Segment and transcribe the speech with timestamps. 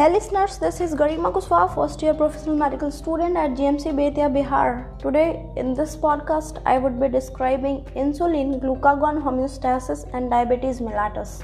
[0.00, 4.98] Hey listeners, this is Garima Kuswa, first year professional medical student at GMC Betia, Bihar.
[4.98, 11.42] Today in this podcast, I would be describing insulin, glucagon homeostasis, and diabetes mellitus.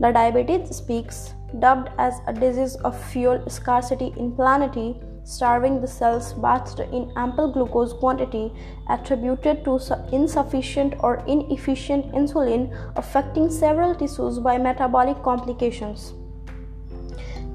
[0.00, 4.88] The diabetes speaks, dubbed as a disease of fuel scarcity in planety,
[5.24, 8.50] starving the cells bathed in ample glucose quantity,
[8.88, 9.78] attributed to
[10.14, 16.14] insufficient or inefficient insulin, affecting several tissues by metabolic complications.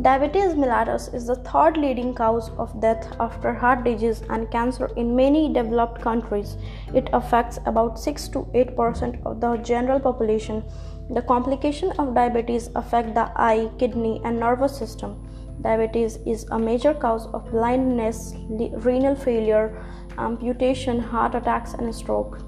[0.02, 5.14] Diabetes mellitus is the third leading cause of death after heart disease and cancer in
[5.14, 6.56] many developed countries.
[6.94, 10.64] It affects about 6 to 8% of the general population.
[11.10, 15.28] The complications of diabetes affect the eye, kidney, and nervous system.
[15.60, 19.84] Diabetes is a major cause of blindness, renal failure,
[20.18, 22.40] amputation, heart attacks, and stroke.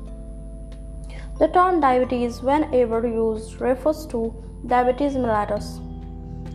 [1.38, 4.34] The term diabetes, whenever used, refers to
[4.66, 5.91] diabetes mellitus.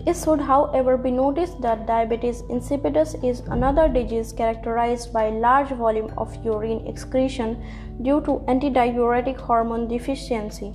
[0.06, 6.12] It should, however, be noticed that diabetes insipidus is another disease characterized by large volume
[6.16, 7.60] of urine excretion
[8.02, 10.72] due to antidiuretic hormone deficiency.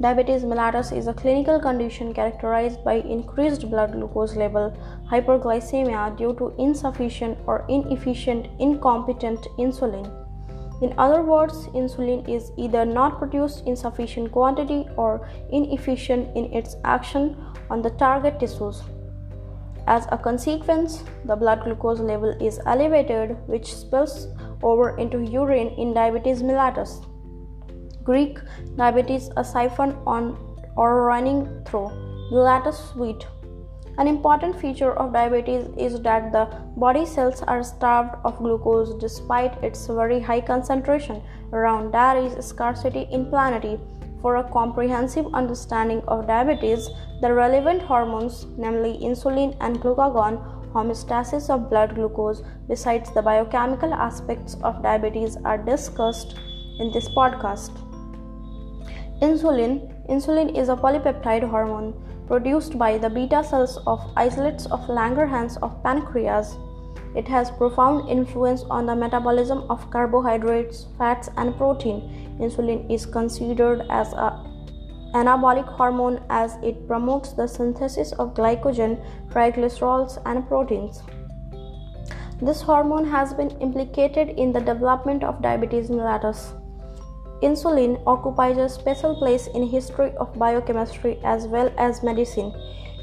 [0.00, 4.76] Diabetes mellitus is a clinical condition characterized by increased blood glucose level,
[5.08, 10.19] hyperglycemia due to insufficient or inefficient incompetent insulin.
[10.80, 16.76] In other words, insulin is either not produced in sufficient quantity or inefficient in its
[16.84, 17.36] action
[17.68, 18.82] on the target tissues.
[19.86, 24.28] As a consequence, the blood glucose level is elevated, which spills
[24.62, 27.04] over into urine in diabetes mellitus.
[28.02, 28.38] Greek
[28.76, 30.36] diabetes, a siphon on
[30.76, 31.90] or running through,
[32.32, 33.26] mellitus sweet
[34.00, 36.46] an important feature of diabetes is that the
[36.82, 41.20] body cells are starved of glucose despite its very high concentration.
[41.52, 43.78] Around there is scarcity in planety.
[44.22, 46.88] For a comprehensive understanding of diabetes,
[47.20, 50.40] the relevant hormones, namely insulin and glucagon,
[50.72, 56.38] homeostasis of blood glucose, besides the biochemical aspects of diabetes, are discussed
[56.78, 57.70] in this podcast.
[59.20, 61.92] Insulin Insulin is a polypeptide hormone
[62.30, 66.56] produced by the beta cells of islets of Langerhans of pancreas.
[67.16, 71.98] It has profound influence on the metabolism of carbohydrates, fats, and protein.
[72.38, 74.28] Insulin is considered as a
[75.12, 78.96] anabolic hormone as it promotes the synthesis of glycogen,
[79.30, 81.02] triglycerols, and proteins.
[82.40, 86.59] This hormone has been implicated in the development of diabetes mellitus.
[87.42, 92.52] Insulin occupies a special place in history of biochemistry as well as medicine.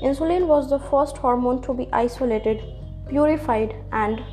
[0.04, 2.62] Insulin was the first hormone to be isolated,
[3.10, 4.24] purified and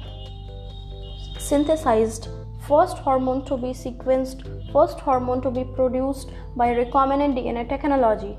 [1.39, 2.29] synthesized,
[2.69, 8.37] first hormone to be sequenced, first hormone to be produced by recombinant DNA technology.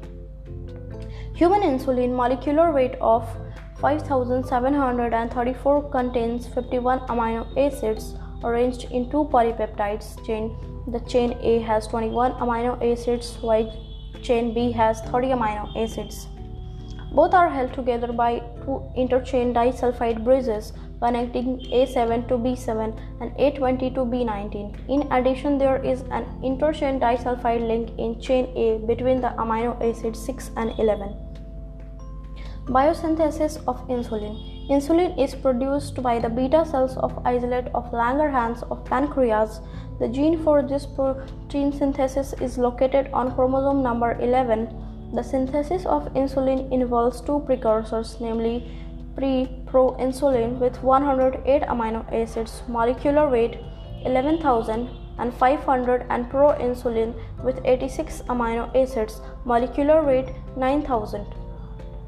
[1.35, 3.27] Human insulin molecular weight of
[3.81, 10.55] 5734 contains 51 amino acids arranged in two polypeptides chain
[10.88, 13.72] the chain A has 21 amino acids while
[14.22, 16.28] chain B has 30 amino acids.
[17.12, 23.94] Both are held together by two interchain disulfide bridges connecting A7 to B7 and A20
[23.96, 24.90] to B19.
[24.90, 30.19] In addition, there is an interchain disulfide link in chain A between the amino acids
[30.25, 31.16] 6 and 11.
[32.67, 34.35] Biosynthesis of insulin.
[34.69, 39.59] Insulin is produced by the beta cells of islet of Langerhans of pancreas
[40.00, 44.67] the gene for this protein synthesis is located on chromosome number 11.
[45.13, 48.69] The synthesis of insulin involves two precursors, namely
[49.16, 53.57] pre-proinsulin with 108 amino acids, molecular weight
[54.03, 61.25] 11,000 and 500 and proinsulin with 86 amino acids, molecular weight 9000.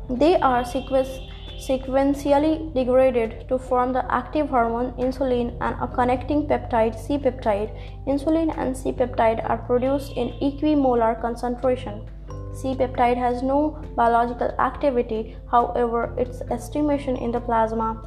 [0.10, 6.98] They are sequenced sequentially degraded to form the active hormone insulin and a connecting peptide
[6.98, 7.72] C peptide.
[8.08, 12.08] Insulin and C peptide are produced in equimolar concentration.
[12.54, 18.02] C peptide has no biological activity, however, its estimation in the plasma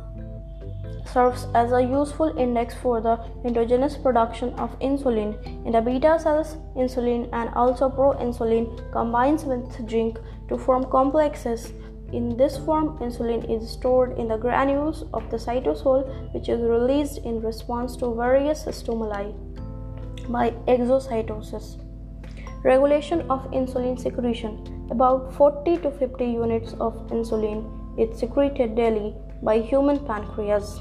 [1.12, 5.34] serves as a useful index for the endogenous production of insulin.
[5.66, 10.18] In the beta cells, insulin and also proinsulin combines with zinc
[10.48, 11.72] to form complexes
[12.12, 16.04] in this form, insulin is stored in the granules of the cytosol,
[16.34, 19.32] which is released in response to various stimuli
[20.28, 21.78] by exocytosis.
[22.64, 27.64] Regulation of insulin secretion about 40 to 50 units of insulin
[27.98, 30.80] is secreted daily by human pancreas.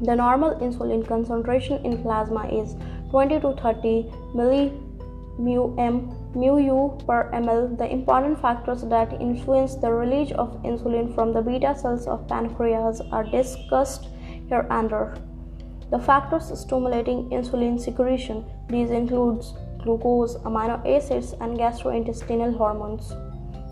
[0.00, 2.74] The normal insulin concentration in plasma is
[3.10, 7.76] 20 to 30 millimum mu u per ml.
[7.76, 13.00] The important factors that influence the release of insulin from the beta cells of pancreas
[13.12, 14.08] are discussed
[14.48, 15.14] here under.
[15.90, 18.44] The factors stimulating insulin secretion.
[18.68, 23.12] These includes glucose, amino acids, and gastrointestinal hormones.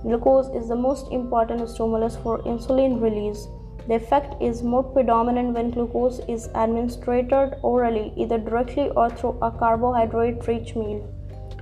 [0.02, 3.46] Glucose is the most important stimulus for insulin release.
[3.88, 9.50] The effect is more predominant when glucose is administered orally, either directly or through a
[9.50, 11.08] carbohydrate rich meal.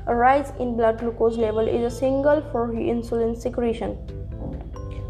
[0.08, 3.99] A rise in blood glucose level is a signal for insulin secretion.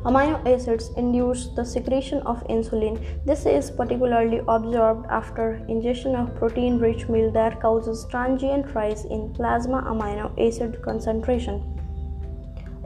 [0.04, 2.98] Amino acids induce the secretion of insulin.
[3.24, 9.32] This is particularly observed after ingestion of protein rich meal that causes transient rise in
[9.34, 11.62] plasma amino acid concentration.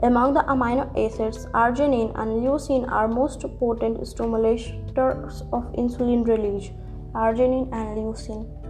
[0.03, 6.69] Among the amino acids, arginine and leucine are most potent stimulators of insulin release.
[7.15, 8.62] Arginine and leucine.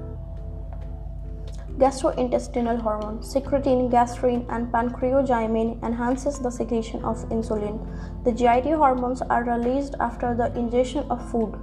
[1.77, 7.79] Gastrointestinal hormone secretin, gastrin, and pancreozymin enhances the secretion of insulin.
[8.23, 11.55] The GIT hormones are released after the ingestion of food.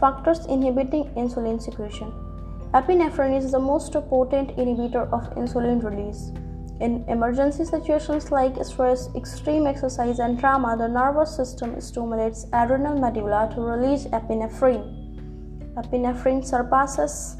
[0.00, 2.12] Factors inhibiting insulin secretion.
[2.74, 6.32] Epinephrine is the most potent inhibitor of insulin release.
[6.80, 13.48] In emergency situations like stress, extreme exercise, and trauma, the nervous system stimulates adrenal medulla
[13.54, 14.82] to release epinephrine.
[15.76, 17.36] Epinephrine surpasses,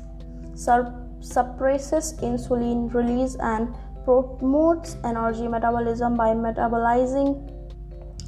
[0.55, 3.75] sur- suppresses insulin release and
[4.05, 7.49] promotes energy metabolism by metabolizing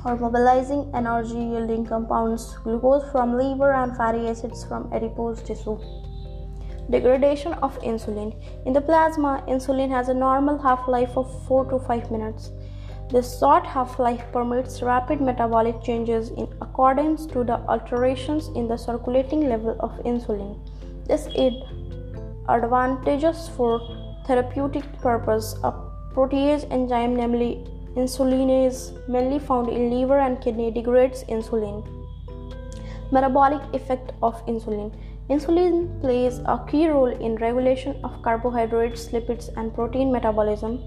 [0.04, 5.78] or mobilizing energy yielding compounds, glucose from liver and fatty acids from adipose tissue.
[6.90, 8.34] Degradation of insulin.
[8.66, 12.50] In the plasma, insulin has a normal half life of 4 to 5 minutes.
[13.10, 18.76] This short half life permits rapid metabolic changes in accordance to the alterations in the
[18.76, 20.58] circulating level of insulin.
[21.06, 21.54] This is
[22.48, 23.80] advantageous for
[24.26, 25.56] therapeutic purpose.
[25.64, 25.72] A
[26.14, 27.64] protease enzyme, namely
[27.96, 31.86] insulinase, mainly found in liver and kidney, degrades insulin.
[33.12, 34.92] Metabolic effect of insulin.
[35.30, 40.78] Insulin plays a key role in regulation of carbohydrates, lipids, and protein metabolism.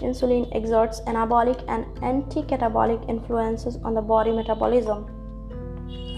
[0.00, 5.06] Insulin exerts anabolic and anti-catabolic influences on the body metabolism.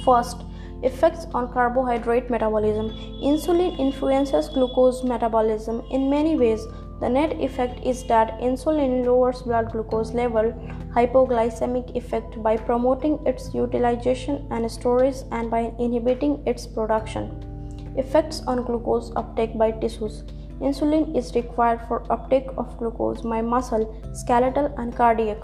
[0.05, 0.45] First,
[0.83, 2.91] effects on carbohydrate metabolism.
[3.23, 6.67] Insulin influences glucose metabolism in many ways.
[7.01, 10.53] The net effect is that insulin lowers blood glucose level,
[10.95, 17.49] hypoglycemic effect by promoting its utilization and storage and by inhibiting its production.
[17.97, 20.23] Effects on glucose uptake by tissues.
[20.61, 23.85] Insulin is required for uptake of glucose by muscle,
[24.15, 25.39] skeletal, and cardiac.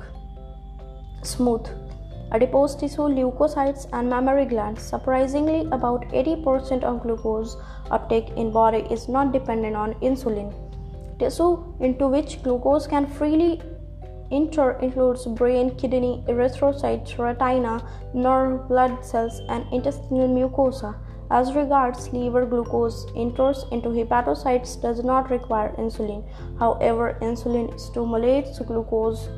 [1.22, 1.66] Smooth.
[2.30, 4.82] Adipose tissue, leukocytes, and mammary glands.
[4.82, 7.56] Surprisingly, about 80% of glucose
[7.90, 10.52] uptake in body is not dependent on insulin.
[11.18, 13.60] Tissue into which glucose can freely
[14.30, 17.82] enter includes brain, kidney, erythrocytes, retina,
[18.12, 20.94] nerve, blood cells, and intestinal mucosa.
[21.30, 26.24] As regards liver glucose enters into hepatocytes does not require insulin.
[26.58, 29.28] However, insulin stimulates glucose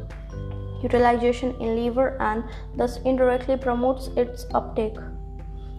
[0.82, 2.44] utilization in liver and
[2.76, 4.96] thus indirectly promotes its uptake.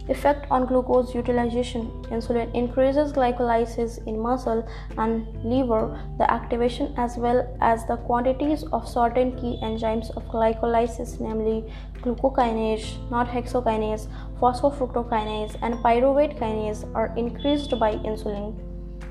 [0.08, 4.66] Effect on glucose utilization Insulin increases glycolysis in muscle
[4.98, 11.20] and liver, the activation as well as the quantities of certain key enzymes of glycolysis,
[11.20, 14.08] namely glucokinase, not hexokinase,
[14.40, 18.58] phosphofructokinase, and pyruvate kinase, are increased by insulin.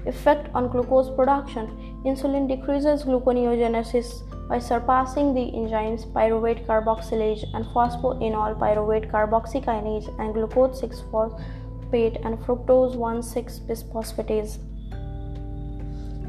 [0.06, 1.68] Effect on glucose production
[2.04, 10.82] Insulin decreases gluconeogenesis by surpassing the enzymes pyruvate carboxylase and phosphoenol pyruvate carboxykinase and glucose
[10.82, 14.58] 6 phosphate and fructose 1 6 bisphosphatase.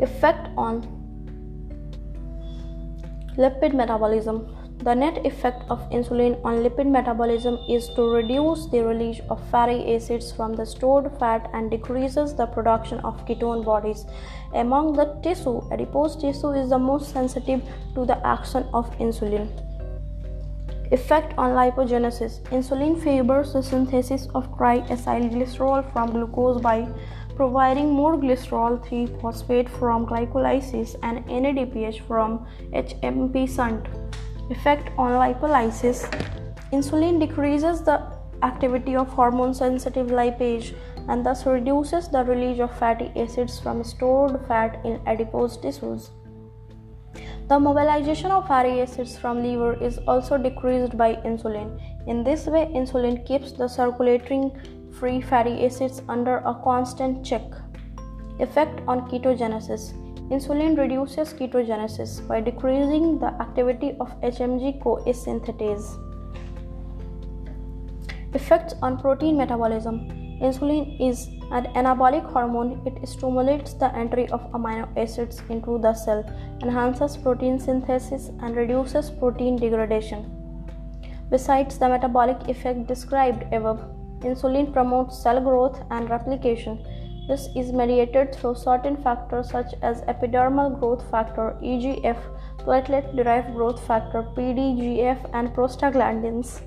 [0.08, 0.78] Effect on
[3.36, 4.40] lipid metabolism
[4.84, 9.94] the net effect of insulin on lipid metabolism is to reduce the release of fatty
[9.94, 14.04] acids from the stored fat and decreases the production of ketone bodies.
[14.54, 17.62] Among the tissue, adipose tissue is the most sensitive
[17.94, 19.46] to the action of insulin.
[20.90, 26.86] Effect on lipogenesis Insulin favors the synthesis of triacylglycerol from glucose by
[27.36, 33.86] providing more glycerol 3 phosphate from glycolysis and NADPH from HMP shunt
[34.52, 36.00] effect on lipolysis.
[36.72, 37.98] Insulin decreases the
[38.42, 40.74] activity of hormone sensitive lipase
[41.08, 46.10] and thus reduces the release of fatty acids from stored fat in adipose tissues.
[47.48, 51.80] The mobilization of fatty acids from liver is also decreased by insulin.
[52.06, 54.50] In this way insulin keeps the circulating
[54.98, 57.42] free fatty acids under a constant check.
[58.38, 59.92] Effect on ketogenesis
[60.34, 65.88] Insulin reduces ketogenesis by decreasing the activity of HMG CoA synthetase.
[68.34, 69.98] Effects on protein metabolism
[70.42, 72.80] Insulin is an anabolic hormone.
[72.84, 76.24] It stimulates the entry of amino acids into the cell,
[76.62, 80.24] enhances protein synthesis, and reduces protein degradation.
[81.30, 83.84] Besides the metabolic effect described above,
[84.22, 86.84] insulin promotes cell growth and replication.
[87.28, 92.18] This is mediated through certain factors such as epidermal growth factor EGF,
[92.58, 96.60] platelet derived growth factor PDGF, and prostaglandins.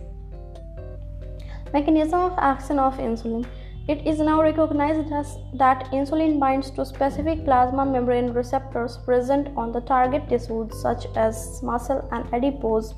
[1.73, 3.45] Mechanism of action of insulin
[3.87, 9.71] it is now recognized as that insulin binds to specific plasma membrane receptors present on
[9.71, 12.95] the target tissues such as muscle and adipose.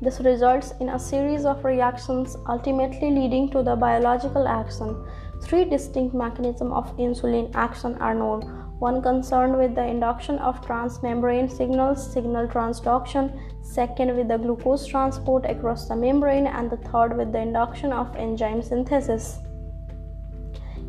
[0.00, 5.04] This results in a series of reactions ultimately leading to the biological action.
[5.42, 8.42] Three distinct mechanisms of insulin action are known.
[8.78, 15.44] One concerned with the induction of transmembrane signals, signal transduction, second with the glucose transport
[15.44, 19.38] across the membrane, and the third with the induction of enzyme synthesis.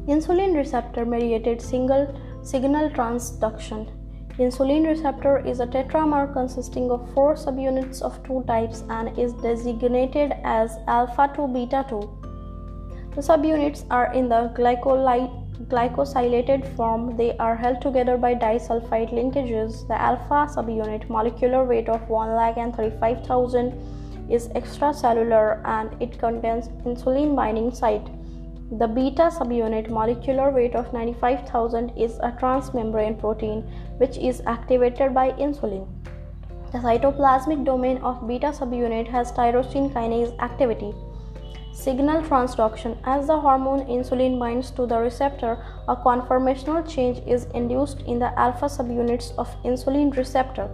[0.08, 2.08] Insulin receptor mediated single
[2.44, 3.90] signal transduction.
[4.38, 10.34] Insulin receptor is a tetramer consisting of four subunits of two types and is designated
[10.44, 12.23] as alpha 2 beta 2.
[13.16, 17.16] The subunits are in the glycosylated form.
[17.16, 19.88] They are held together by disulfide linkages.
[19.88, 23.72] The alpha subunit molecular weight of 1,35,000
[24.32, 28.10] is extracellular and it contains insulin binding site.
[28.80, 33.62] The beta subunit molecular weight of 95,000 is a transmembrane protein
[33.98, 35.86] which is activated by insulin.
[36.72, 40.96] The cytoplasmic domain of beta subunit has tyrosine kinase activity.
[41.74, 48.02] Signal transduction As the hormone insulin binds to the receptor, a conformational change is induced
[48.02, 50.70] in the alpha subunits of insulin receptor.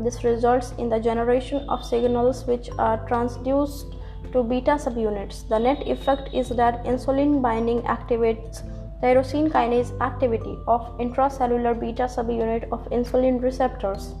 [0.00, 3.94] This results in the generation of signals which are transduced
[4.32, 5.48] to beta subunits.
[5.48, 8.64] The net effect is that insulin binding activates
[9.00, 14.14] tyrosine kinase activity of intracellular beta subunit of insulin receptors.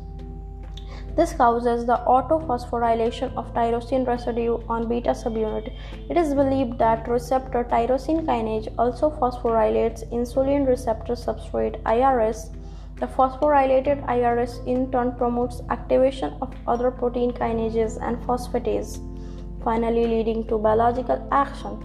[1.20, 5.70] This causes the autophosphorylation of tyrosine residue on beta subunit.
[6.08, 12.56] It is believed that receptor tyrosine kinase also phosphorylates insulin receptor substrate IRS.
[13.00, 18.96] The phosphorylated IRS in turn promotes activation of other protein kinases and phosphatase
[19.62, 21.76] finally leading to biological action.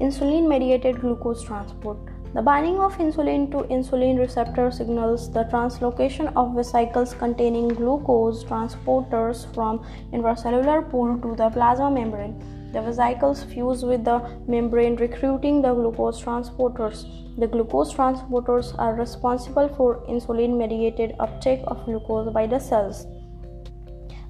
[0.00, 1.98] Insulin mediated glucose transport.
[2.34, 9.52] The binding of insulin to insulin receptor signals the translocation of vesicles containing glucose transporters
[9.54, 9.80] from
[10.12, 12.38] intracellular pool to the plasma membrane.
[12.72, 17.06] The vesicles fuse with the membrane, recruiting the glucose transporters.
[17.38, 23.06] The glucose transporters are responsible for insulin mediated uptake of glucose by the cells.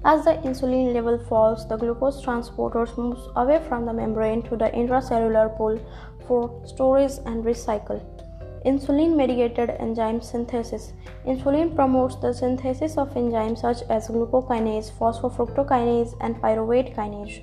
[0.05, 4.69] As the insulin level falls, the glucose transporters moves away from the membrane to the
[4.69, 5.77] intracellular pool
[6.29, 8.01] for storage and recycle.
[8.65, 10.91] Insulin mediated enzyme synthesis.
[11.25, 17.37] Insulin promotes the synthesis of enzymes such as glucokinase, phosphofructokinase, and pyruvate kinase.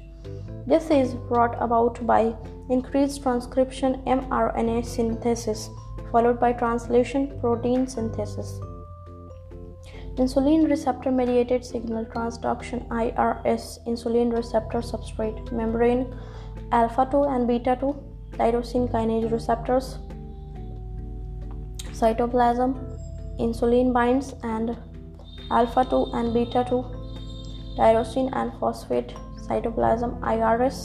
[0.67, 2.35] This is brought about by
[2.69, 5.71] increased transcription mRNA synthesis,
[6.13, 8.61] followed by translation protein synthesis.
[10.17, 16.05] Insulin receptor mediated signal transduction IRS insulin receptor substrate membrane
[16.73, 19.89] alpha 2 and beta 2 tyrosine kinase receptors
[22.01, 22.75] cytoplasm
[23.47, 24.77] insulin binds and
[25.51, 26.81] alpha 2 and beta 2
[27.79, 29.15] tyrosine and phosphate
[29.47, 30.81] cytoplasm IRS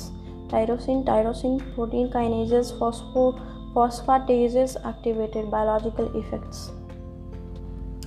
[0.52, 3.26] tyrosine tyrosine protein kinases phospho,
[3.74, 6.72] phosphatases activated biological effects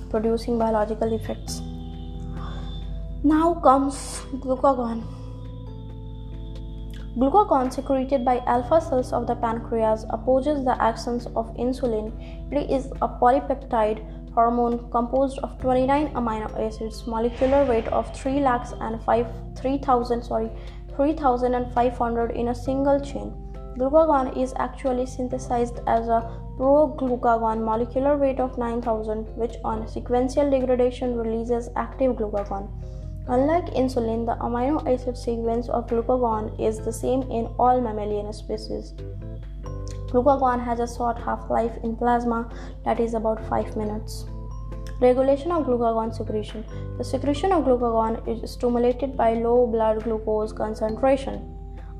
[0.09, 1.61] producing biological effects.
[3.23, 5.03] Now comes glucagon.
[7.17, 12.11] Glucagon secreted by alpha cells of the pancreas opposes the actions of insulin.
[12.51, 18.73] It is a polypeptide hormone composed of 29 amino acids, molecular weight of 3 lakhs
[18.81, 20.51] and 5 3000 sorry
[20.97, 23.31] 3500 in a single chain.
[23.77, 26.19] Glucagon is actually synthesized as a
[26.57, 32.67] proglucagon molecular weight of 9000 which on sequential degradation releases active glucagon.
[33.27, 38.93] Unlike insulin, the amino acid sequence of glucagon is the same in all mammalian species.
[40.11, 42.47] Glucagon has a short half-life in plasma
[42.83, 44.25] that is about 5 minutes.
[45.01, 46.63] Regulation of glucagon secretion.
[46.99, 51.51] The secretion of glucagon is stimulated by low blood glucose concentration.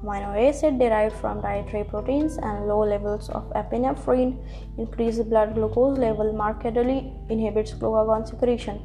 [0.04, 4.34] amino acid derived from dietary proteins and low levels of epinephrine
[4.78, 8.80] increase blood glucose level markedly inhibits glucagon secretion.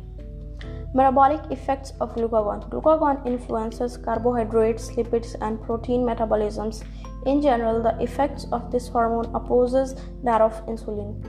[0.93, 2.69] Metabolic effects of glucagon.
[2.69, 6.85] Glucagon influences carbohydrates, lipids, and protein metabolisms.
[7.27, 9.95] In general, the effects of this hormone opposes
[10.25, 11.21] that of insulin.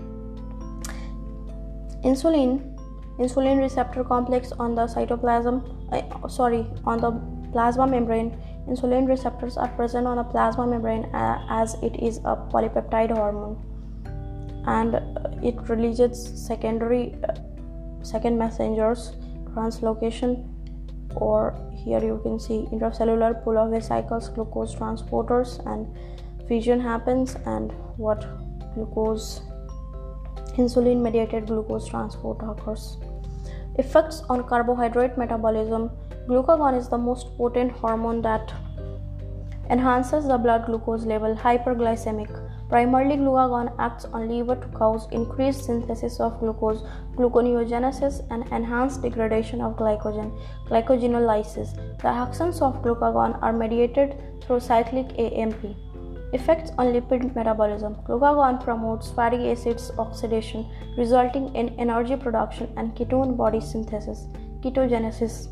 [2.03, 2.71] Insulin
[3.19, 5.55] insulin receptor complex on the cytoplasm
[5.91, 7.11] uh, sorry on the
[7.51, 8.31] plasma membrane
[8.67, 13.55] insulin receptors are present on the plasma membrane uh, as it is a polypeptide hormone
[14.67, 14.95] and
[15.43, 17.35] it releases secondary uh,
[18.01, 19.15] second messengers
[19.53, 20.47] translocation
[21.15, 25.87] or here you can see intracellular pull of vesicles glucose transporters and
[26.47, 28.25] fusion happens and what
[28.73, 29.41] glucose
[30.57, 32.97] insulin mediated glucose transport occurs.
[33.77, 35.89] Effects on carbohydrate metabolism.
[36.27, 38.53] Glucagon is the most potent hormone that
[39.69, 42.29] enhances the blood glucose level hyperglycemic
[42.71, 46.83] Primarily, glucagon acts on liver to cause increased synthesis of glucose,
[47.17, 50.31] gluconeogenesis, and enhanced degradation of glycogen,
[50.69, 51.75] glycogenolysis.
[52.01, 55.75] The actions of glucagon are mediated through cyclic AMP.
[56.31, 60.65] Effects on lipid metabolism Glucagon promotes fatty acids oxidation,
[60.97, 64.27] resulting in energy production and ketone body synthesis,
[64.61, 65.49] ketogenesis.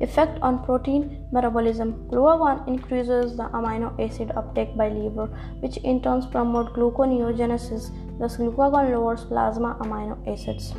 [0.00, 5.26] Effect on protein metabolism Glucagon increases the amino acid uptake by liver,
[5.60, 7.90] which in turn promotes gluconeogenesis.
[8.18, 10.74] Thus, glucagon lowers plasma amino acids.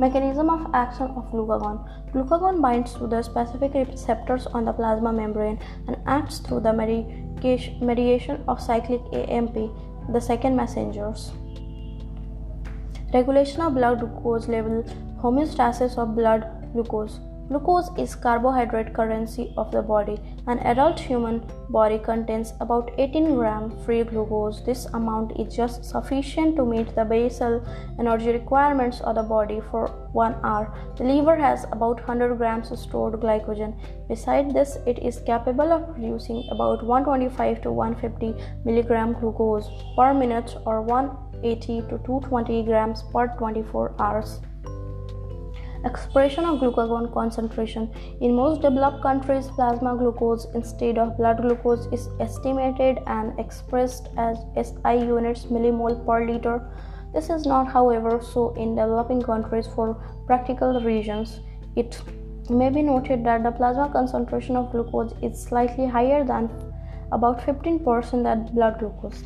[0.00, 1.78] Mechanism of action of glucagon
[2.12, 8.42] Glucagon binds to the specific receptors on the plasma membrane and acts through the mediation
[8.48, 9.54] of cyclic AMP,
[10.12, 11.32] the second messengers.
[13.14, 14.82] Regulation of blood glucose level,
[15.22, 17.20] homeostasis of blood glucose.
[17.48, 20.18] Glucose is carbohydrate currency of the body.
[20.48, 24.62] An adult human body contains about 18 gram free glucose.
[24.62, 27.64] This amount is just sufficient to meet the basal
[28.00, 30.74] energy requirements of the body for 1 hour.
[30.96, 33.78] The liver has about 100 grams stored glycogen.
[34.08, 40.56] Besides this, it is capable of producing about 125 to 150 milligram glucose per minute
[40.66, 44.40] or 180 to 220 grams per 24 hours.
[45.86, 47.88] Expression of glucagon concentration.
[48.20, 54.36] In most developed countries, plasma glucose instead of blood glucose is estimated and expressed as
[54.56, 56.68] SI units millimole per liter.
[57.14, 59.94] This is not, however, so in developing countries for
[60.26, 61.38] practical reasons.
[61.76, 62.02] It
[62.50, 66.50] may be noted that the plasma concentration of glucose is slightly higher than
[67.12, 69.22] about 15% than blood glucose.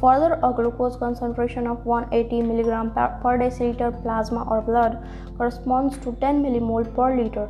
[0.00, 4.96] Further, a glucose concentration of 180 mg per, per deciliter plasma or blood
[5.36, 7.48] corresponds to 10 millimole per liter.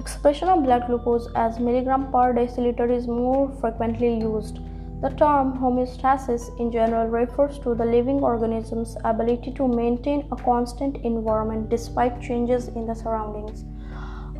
[0.00, 4.58] Expression of blood glucose as milligram per deciliter is more frequently used.
[5.02, 10.96] The term homeostasis in general refers to the living organism's ability to maintain a constant
[11.04, 13.64] environment despite changes in the surroundings.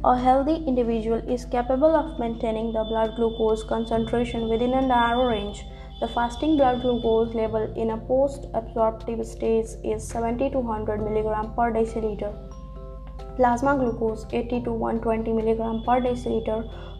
[0.04, 5.64] A healthy individual is capable of maintaining the blood glucose concentration within a narrow range
[6.04, 11.68] the fasting blood glucose level in a post-absorptive stage is 70 to 100 mg per
[11.76, 12.32] deciliter.
[13.36, 16.58] Plasma glucose 80 to 120 mg per deciliter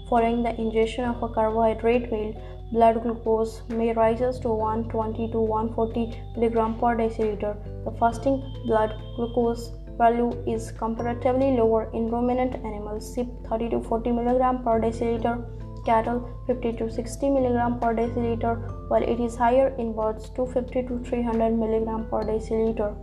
[0.09, 2.31] following the ingestion of a carbohydrate meal.
[2.73, 6.07] Blood glucose may rise to 120 to 140
[6.39, 7.53] mg per deciliter.
[7.85, 8.39] The fasting
[8.71, 9.67] blood glucose
[9.99, 15.37] value is comparatively lower in ruminant animals, sheep 30 to 40 mg per deciliter
[15.85, 18.55] cattle 50 to 60 mg per deciliter
[18.89, 22.95] while it is higher in birds 250 to 300 mg per deciliter.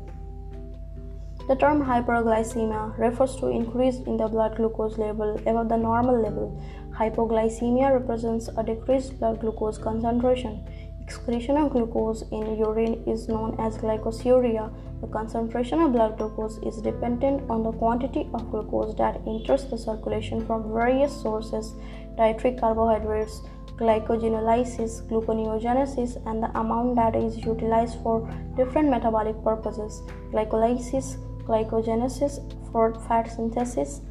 [1.48, 6.62] The term hyperglycemia refers to increase in the blood glucose level above the normal level.
[6.91, 10.63] Hypoglycemia represents a decreased blood glucose concentration.
[11.04, 14.72] Excretion of glucose in urine is known as glycosuria.
[15.02, 19.78] The concentration of blood glucose is dependent on the quantity of glucose that enters the
[19.78, 21.74] circulation from various sources
[22.18, 23.42] dietary carbohydrates,
[23.78, 32.40] glycogenolysis, gluconeogenesis, and the amount that is utilized for different metabolic purposes, glycolysis, glycogenesis,
[32.72, 34.02] for fat synthesis.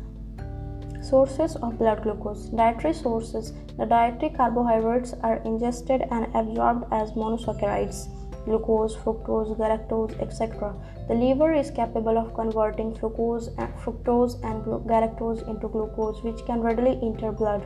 [1.00, 8.08] Sources of blood glucose Dietary sources The dietary carbohydrates are ingested and absorbed as monosaccharides
[8.44, 10.74] glucose, fructose, galactose, etc.
[11.08, 16.44] The liver is capable of converting glucose and uh, fructose and galactose into glucose, which
[16.46, 17.62] can readily enter blood.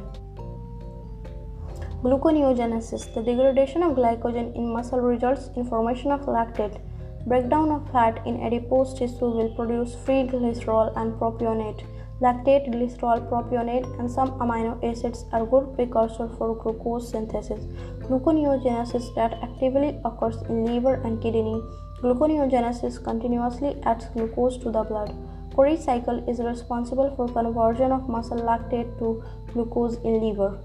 [2.02, 6.80] Gluconeogenesis The degradation of glycogen in muscle results in formation of lactate.
[7.26, 11.82] Breakdown of fat in adipose tissue will produce free glycerol and propionate.
[12.20, 17.64] Lactate, glycerol, propionate, and some amino acids are good precursors for glucose synthesis.
[18.00, 21.61] Gluconeogenesis that actively occurs in liver and kidney.
[22.00, 25.12] Gluconeogenesis continuously adds glucose to the blood.
[25.55, 29.22] Cori cycle is responsible for conversion of muscle lactate to
[29.53, 30.59] glucose in liver.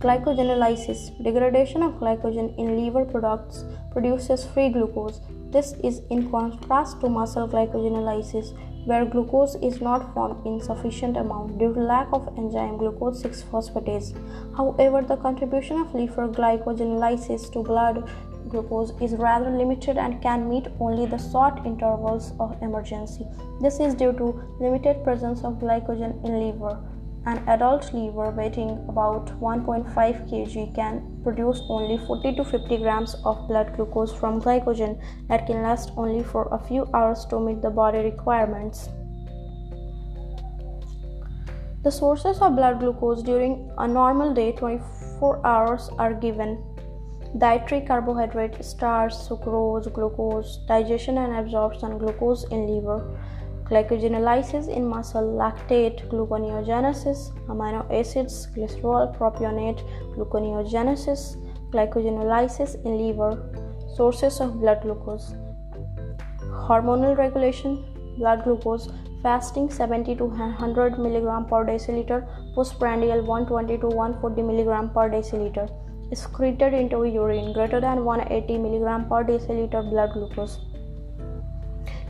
[0.00, 5.20] Glycogenolysis degradation of glycogen in liver products produces free glucose.
[5.50, 11.58] This is in contrast to muscle glycogenolysis, where glucose is not formed in sufficient amount
[11.58, 14.12] due to lack of enzyme glucose 6 phosphatase.
[14.56, 18.08] However, the contribution of liver glycogenolysis to blood
[18.48, 23.26] glucose is rather limited and can meet only the short intervals of emergency.
[23.60, 26.78] This is due to limited presence of glycogen in liver.
[27.24, 29.94] An adult liver weighing about 1.5
[30.28, 35.62] kg can produce only 40 to 50 grams of blood glucose from glycogen that can
[35.62, 38.88] last only for a few hours to meet the body requirements.
[41.84, 46.60] The sources of blood glucose during a normal day 24 hours are given
[47.38, 53.16] dietary carbohydrate, starch, sucrose, glucose, digestion and absorption glucose in liver
[53.68, 59.82] glycogenolysis in muscle, lactate, gluconeogenesis, amino acids, glycerol, propionate,
[60.14, 61.36] gluconeogenesis,
[61.70, 63.32] glycogenolysis in liver,
[63.96, 65.34] sources of blood glucose,
[66.68, 67.84] hormonal regulation,
[68.18, 68.88] blood glucose,
[69.22, 72.20] fasting 70 to 100 mg per deciliter,
[72.54, 75.68] postprandial 120 to 140 mg per deciliter,
[76.10, 80.58] excreted into urine greater than 180 mg per deciliter blood glucose.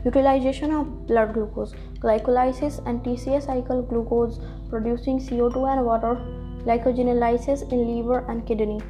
[0.05, 4.39] Utilization of blood glucose, glycolysis and TCA cycle glucose
[4.69, 6.15] producing CO2 and water,
[6.65, 8.81] glycogenolysis in liver and kidney.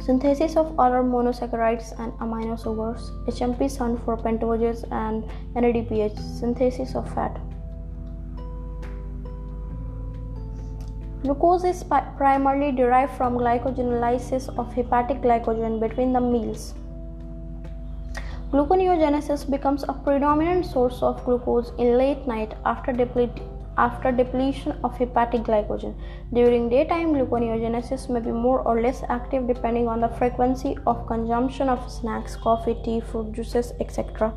[0.00, 7.12] Synthesis of other monosaccharides and amino sugars, HMP shunt for pentoses and NADPH, synthesis of
[7.12, 7.40] fat.
[11.22, 16.74] Glucose is primarily derived from glycogenolysis of hepatic glycogen between the meals.
[18.50, 22.92] Gluconeogenesis becomes a predominant source of glucose in late night after,
[23.76, 25.94] after depletion of hepatic glycogen.
[26.32, 31.68] During daytime, gluconeogenesis may be more or less active depending on the frequency of consumption
[31.68, 34.32] of snacks, coffee, tea, fruit juices, etc.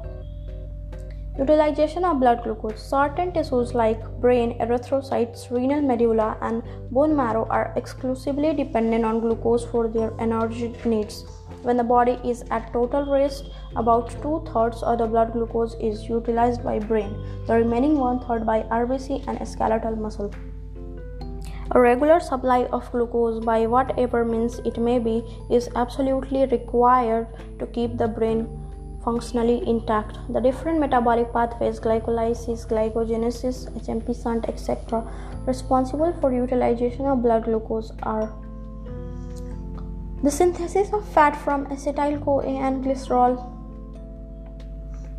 [1.38, 2.82] Utilization of blood glucose.
[2.82, 9.66] Certain tissues like brain, erythrocytes, renal medulla, and bone marrow are exclusively dependent on glucose
[9.66, 11.24] for their energy needs.
[11.62, 16.08] When the body is at total rest, about two thirds of the blood glucose is
[16.08, 17.14] utilized by brain,
[17.48, 20.32] the remaining one third by RBC and skeletal muscle.
[21.72, 27.28] A regular supply of glucose, by whatever means it may be, is absolutely required
[27.60, 28.48] to keep the brain
[29.04, 30.18] functionally intact.
[30.30, 35.06] The different metabolic pathways, glycolysis, glycogenesis, HMP shunt, etc.,
[35.46, 38.34] responsible for utilization of blood glucose are
[40.22, 43.38] the synthesis of fat from acetyl CoA and glycerol.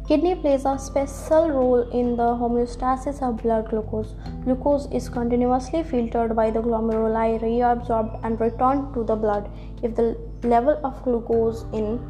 [0.06, 4.14] Kidney plays a special role in the homeostasis of blood glucose.
[4.44, 9.48] Glucose is continuously filtered by the glomeruli, reabsorbed, and returned to the blood.
[9.82, 12.00] If the level of glucose in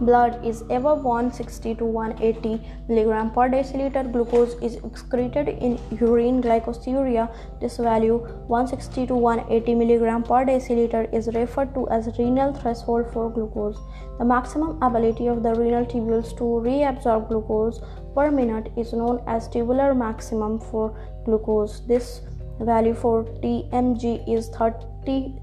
[0.00, 4.04] blood is ever 160 to 180 mg per deciliter.
[4.12, 7.28] Glucose is excreted in urine glycosuria.
[7.60, 13.30] This value 160 to 180 mg per deciliter is referred to as renal threshold for
[13.30, 13.78] glucose.
[14.18, 17.80] The maximum ability of the renal tubules to reabsorb glucose
[18.14, 21.80] per minute is known as tubular maximum for glucose.
[21.86, 22.22] This
[22.60, 24.86] value for tmg is 30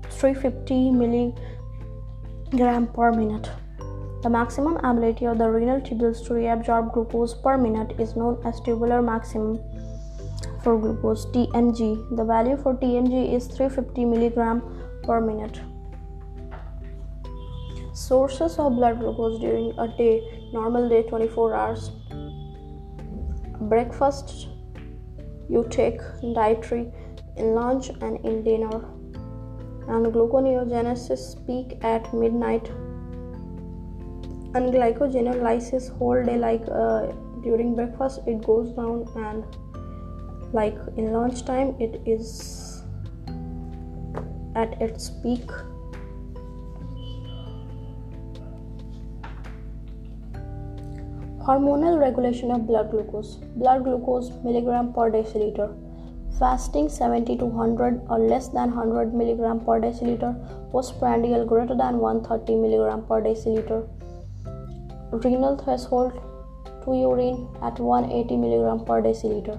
[0.10, 3.50] 350 milligram per minute
[4.28, 8.58] the maximum ability of the renal tubules to reabsorb glucose per minute is known as
[8.64, 9.54] tubular maximum
[10.64, 12.18] for glucose TMG.
[12.18, 14.62] The value for TMG is 350 milligram
[15.04, 15.62] per minute.
[17.94, 20.16] Sources of blood glucose during a day,
[20.52, 21.92] normal day 24 hours.
[23.76, 24.50] Breakfast
[25.48, 26.02] you take
[26.34, 26.92] dietary
[27.38, 28.84] in lunch and in dinner
[29.88, 32.70] and gluconeogenesis peak at midnight
[34.58, 37.08] and glycogenolysis whole day like uh,
[37.46, 39.58] during breakfast it goes down and
[40.54, 42.78] like in lunchtime it is
[44.56, 45.50] at its peak.
[51.48, 53.36] Hormonal regulation of blood glucose.
[53.64, 55.68] Blood glucose milligram per deciliter.
[56.40, 60.34] Fasting 70 to 100 or less than 100 milligram per deciliter.
[60.72, 63.88] Postprandial greater than 130 milligram per deciliter
[65.12, 66.14] renal threshold
[66.84, 69.58] to urine at 180 mg per deciliter.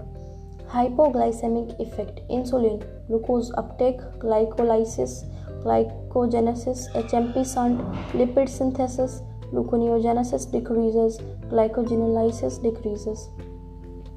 [0.68, 5.24] Hypoglycemic effect insulin, glucose uptake, glycolysis,
[5.64, 7.80] glycogenesis, HMP shunt,
[8.12, 13.28] lipid synthesis, gluconeogenesis decreases, glycogenolysis decreases.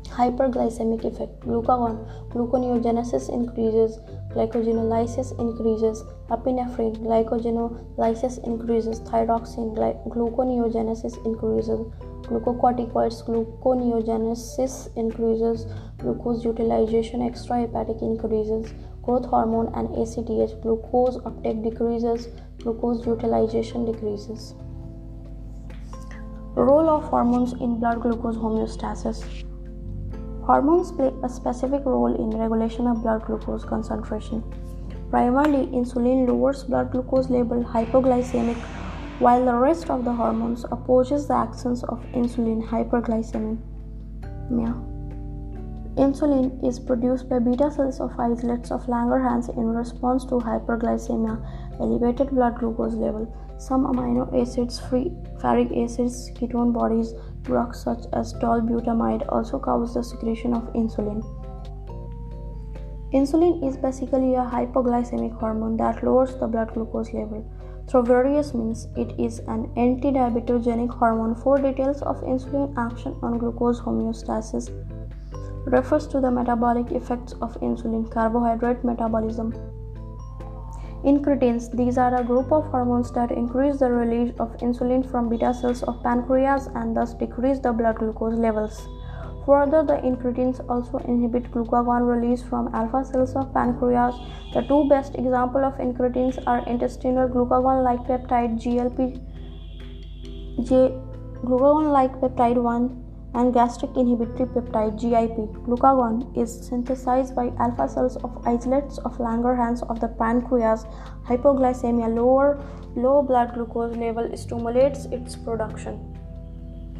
[0.09, 3.99] Hyperglycemic effect glucagon, gluconeogenesis increases,
[4.33, 9.75] glycogenolysis increases, epinephrine, glycogenolysis increases, thyroxine,
[10.07, 11.79] gluconeogenesis increases,
[12.27, 15.65] glucocorticoids, gluconeogenesis increases,
[15.97, 24.55] glucose utilization extrahepatic increases, growth hormone and ACTH, glucose uptake decreases, glucose utilization decreases.
[26.55, 29.45] Role of hormones in blood glucose homeostasis.
[30.45, 34.43] Hormones play a specific role in regulation of blood glucose concentration.
[35.11, 38.55] Primarily, insulin lowers blood glucose level hypoglycemic,
[39.19, 43.57] while the rest of the hormones opposes the actions of insulin hyperglycemia.
[45.97, 51.35] Insulin is produced by beta cells of islets of Langerhans in response to hyperglycemia,
[51.81, 53.27] elevated blood glucose level.
[53.57, 60.03] Some amino acids, free fatty acids, ketone bodies, drugs such as tolbutamide also cause the
[60.03, 61.21] secretion of insulin.
[63.13, 67.43] Insulin is basically a hypoglycemic hormone that lowers the blood glucose level.
[67.89, 71.35] Through various means, it is an anti-diabetogenic hormone.
[71.35, 74.69] For details of insulin action on glucose homeostasis,
[75.65, 79.51] refers to the metabolic effects of insulin carbohydrate metabolism.
[81.03, 85.53] Incretins, these are a group of hormones that increase the release of insulin from beta
[85.53, 88.87] cells of pancreas and thus decrease the blood glucose levels.
[89.45, 94.15] Further, the incretins also inhibit glucagon release from alpha cells of pancreas.
[94.53, 99.19] The two best examples of incretins are intestinal glucagon-like peptide GLP,
[100.63, 100.93] G,
[101.43, 103.01] glucagon-like peptide 1
[103.33, 105.37] and gastric inhibitory peptide GIP.
[105.65, 110.85] Glucagon is synthesized by alpha cells of islets of Langerhans of the pancreas.
[111.25, 112.63] Hypoglycemia, lower
[112.95, 116.10] low blood glucose level stimulates its production.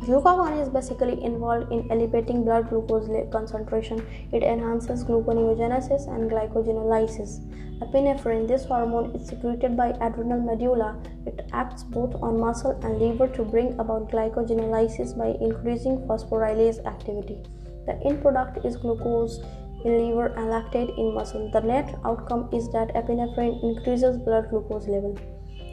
[0.01, 4.03] Glucagon is basically involved in elevating blood glucose concentration.
[4.31, 7.39] It enhances gluconeogenesis and glycogenolysis.
[7.81, 10.97] Epinephrine, this hormone is secreted by adrenal medulla.
[11.27, 17.37] It acts both on muscle and liver to bring about glycogenolysis by increasing phosphorylase activity.
[17.85, 19.39] The end product is glucose
[19.85, 21.47] in liver and lactate in muscle.
[21.51, 25.15] The net outcome is that epinephrine increases blood glucose level.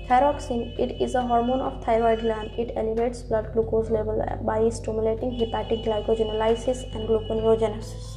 [0.09, 2.51] Thyroxine, it is a hormone of thyroid gland.
[2.57, 8.16] It elevates blood glucose level by stimulating hepatic glycogenolysis and gluconeogenesis.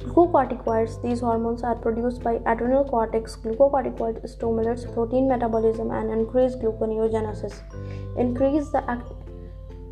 [0.00, 3.36] Glucocorticoids, these hormones are produced by adrenal cortex.
[3.36, 7.60] Glucocorticoids stimulates protein metabolism and increase gluconeogenesis.
[8.18, 9.12] Increase the act-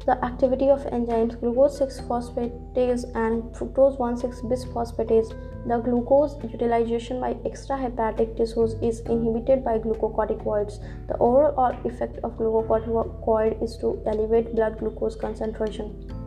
[0.07, 5.33] the activity of enzymes glucose 6 phosphatase and fructose 1,6 bisphosphatase
[5.67, 10.81] the glucose utilization by extrahepatic tissues is inhibited by glucocorticoids.
[11.09, 16.18] The overall effect of glucocorticoid is to elevate blood glucose concentration.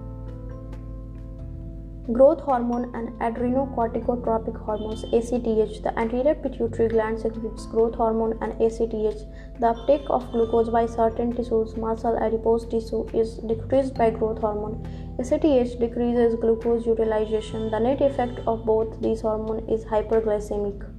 [2.10, 5.84] Growth hormone and adrenocorticotropic hormones ACTH.
[5.84, 9.28] The anterior pituitary gland secretes growth hormone and ACTH.
[9.60, 14.84] The uptake of glucose by certain tissues, muscle, adipose tissue, is decreased by growth hormone.
[15.20, 17.70] ACTH decreases glucose utilization.
[17.70, 20.91] The net effect of both these hormones is hyperglycemic.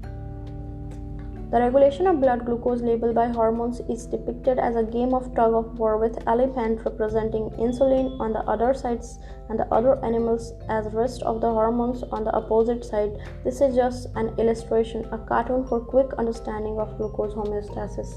[1.53, 5.53] The regulation of blood glucose level by hormones is depicted as a game of tug
[5.53, 9.19] of war with elephant representing insulin on the other sides
[9.51, 13.19] and the other animals as rest of the hormones on the opposite side.
[13.45, 18.15] This is just an illustration, a cartoon for quick understanding of glucose homeostasis.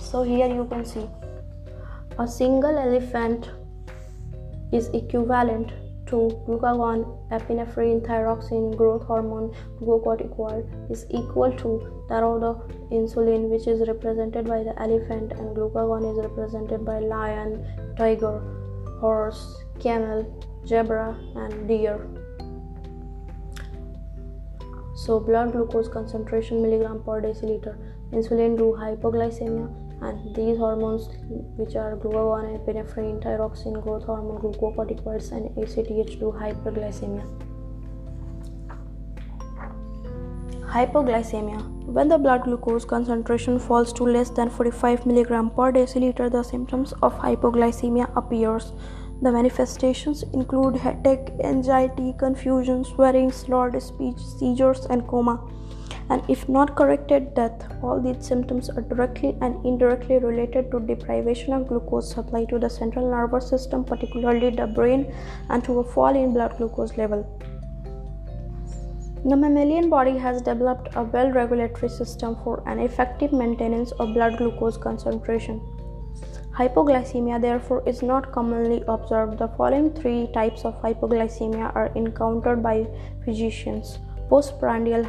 [0.00, 1.08] So here you can see
[2.18, 3.48] a single elephant
[4.72, 5.70] is equivalent
[6.06, 12.54] to glucagon, epinephrine, thyroxine, growth hormone, glucocorticoid is equal to that of the
[12.94, 17.64] insulin, which is represented by the elephant, and glucagon is represented by lion,
[17.96, 18.40] tiger,
[19.00, 20.24] horse, camel,
[20.66, 22.06] zebra, and deer.
[24.96, 27.76] So, blood glucose concentration milligram per deciliter.
[28.12, 31.08] Insulin do hypoglycemia and these hormones
[31.56, 37.24] which are glucagon epinephrine thyroxine growth hormone glucocorticoids and acth do hyperglycemia.
[40.74, 46.42] Hypoglycemia when the blood glucose concentration falls to less than 45 mg per deciliter the
[46.42, 48.72] symptoms of hypoglycemia appears.
[49.22, 55.40] The manifestations include headache anxiety confusion sweating slurred speech seizures and coma
[56.10, 57.66] and if not corrected, death.
[57.82, 62.68] All these symptoms are directly and indirectly related to deprivation of glucose supply to the
[62.68, 65.12] central nervous system, particularly the brain,
[65.48, 67.24] and to a fall in blood glucose level.
[69.24, 74.36] The mammalian body has developed a well regulatory system for an effective maintenance of blood
[74.36, 75.60] glucose concentration.
[76.54, 79.38] Hypoglycemia, therefore, is not commonly observed.
[79.38, 82.86] The following three types of hypoglycemia are encountered by
[83.24, 85.04] physicians postprandial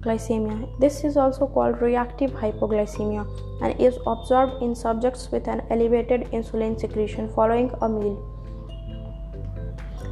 [0.00, 0.68] hypoglycemia.
[0.78, 3.26] This is also called reactive hypoglycemia
[3.62, 8.34] and is observed in subjects with an elevated insulin secretion following a meal.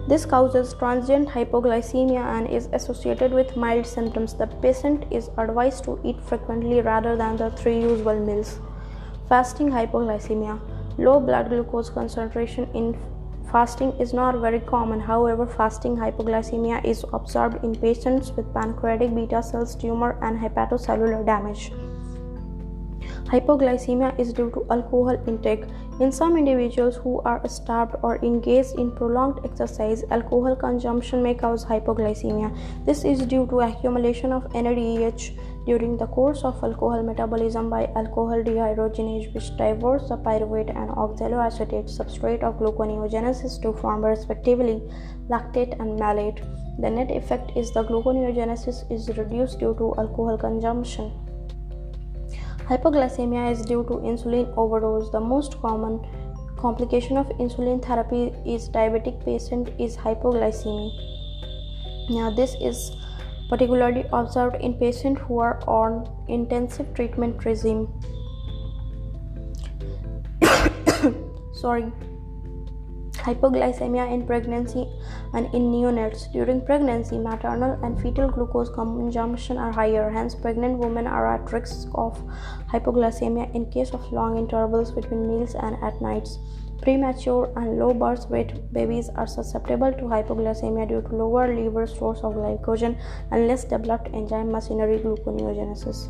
[0.08, 4.34] This causes transient hypoglycemia and is associated with mild symptoms.
[4.34, 8.60] The patient is advised to eat frequently rather than the three usual meals.
[9.28, 10.60] Fasting hypoglycemia.
[10.98, 12.96] Low blood glucose concentration in
[13.50, 15.00] fasting is not very common.
[15.00, 21.72] However, fasting hypoglycemia is observed in patients with pancreatic beta cells tumor and hepatocellular damage.
[23.26, 25.64] Hypoglycemia is due to alcohol intake.
[25.98, 31.64] In some individuals who are starved or engaged in prolonged exercise, alcohol consumption may cause
[31.64, 32.56] hypoglycemia.
[32.84, 38.42] This is due to accumulation of NADH during the course of alcohol metabolism by alcohol
[38.48, 44.80] dehydrogenase, which diverts the pyruvate and oxaloacetate substrate of gluconeogenesis to form respectively
[45.28, 46.40] lactate and malate.
[46.78, 51.10] The net effect is the gluconeogenesis is reduced due to alcohol consumption.
[52.68, 55.10] Hypoglycemia is due to insulin overdose.
[55.10, 56.00] The most common
[56.56, 60.90] complication of insulin therapy is diabetic patient is hypoglycemia.
[62.10, 62.92] Now this is
[63.48, 67.88] particularly observed in patients who are on intensive treatment regime.
[71.54, 71.92] Sorry
[73.26, 74.86] hypoglycemia in pregnancy
[75.34, 76.32] and in neonates.
[76.32, 81.88] During pregnancy, maternal and fetal glucose consumption are higher, hence, pregnant women are at risk
[81.94, 82.22] of
[82.72, 86.38] hypoglycemia in case of long intervals between meals and at nights.
[86.82, 92.20] Premature and low birth weight babies are susceptible to hypoglycemia due to lower liver stores
[92.20, 92.96] of glycogen
[93.30, 96.08] and less developed enzyme machinery gluconeogenesis.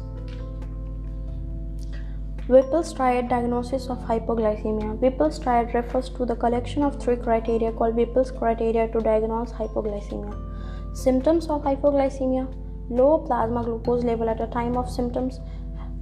[2.49, 4.99] Whipple's triad diagnosis of hypoglycemia.
[5.01, 10.97] Whipple's triad refers to the collection of three criteria called Whipple's criteria to diagnose hypoglycemia.
[10.97, 12.47] Symptoms of hypoglycemia
[12.89, 15.41] low plasma glucose level at the time of symptoms,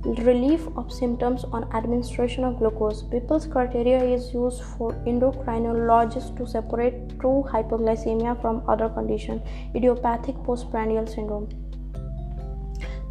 [0.04, 3.02] relief of symptoms on administration of glucose.
[3.04, 9.42] Whipple's criteria is used for endocrinologists to separate true hypoglycemia from other conditions,
[9.74, 11.48] idiopathic postprandial syndrome.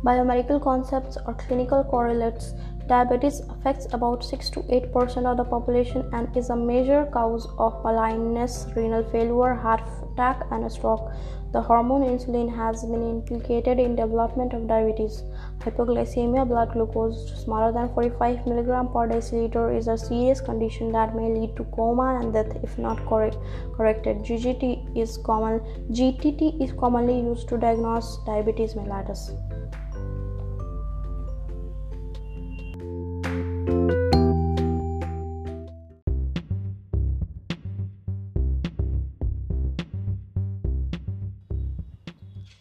[0.06, 2.53] Biomedical concepts or clinical correlates
[2.88, 7.82] Diabetes affects about 6 to 8% of the population and is a major cause of
[7.82, 11.10] blindness, renal failure, heart attack, and stroke.
[11.54, 15.22] The hormone insulin has been implicated in development of diabetes.
[15.60, 21.32] Hypoglycemia, blood glucose smaller than 45 mg per deciliter, is a serious condition that may
[21.32, 23.38] lead to coma and death if not correct,
[23.78, 24.24] corrected.
[24.24, 25.60] GGT is common.
[25.92, 29.30] GTT is commonly used to diagnose diabetes mellitus.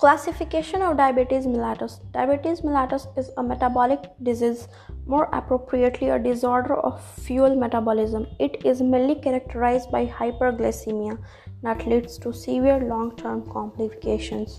[0.03, 2.01] Classification of diabetes mellitus.
[2.11, 4.67] Diabetes mellitus is a metabolic disease,
[5.07, 8.27] more appropriately, a disorder of fuel metabolism.
[8.41, 11.19] It is mainly characterized by hyperglycemia
[11.63, 14.59] that leads to severe long term complications.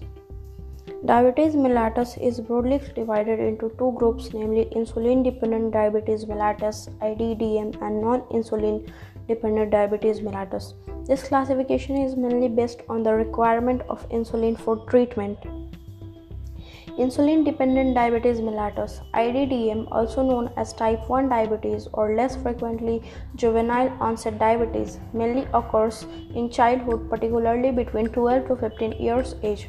[1.06, 8.02] Diabetes mellitus is broadly divided into two groups, namely insulin dependent diabetes mellitus IDDM and
[8.02, 8.90] non insulin
[9.28, 10.74] dependent diabetes mellitus.
[11.06, 15.38] This classification is mainly based on the requirement of insulin for treatment.
[16.98, 23.02] Insulin dependent diabetes mellitus IDDM, also known as type 1 diabetes or less frequently
[23.36, 29.68] juvenile onset diabetes, mainly occurs in childhood, particularly between 12 to 15 years age.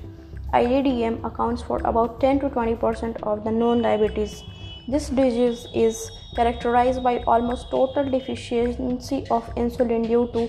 [0.53, 4.45] IDDM accounts for about 10 to 20% of the known diabetes.
[4.87, 10.49] This disease is characterized by almost total deficiency of insulin due to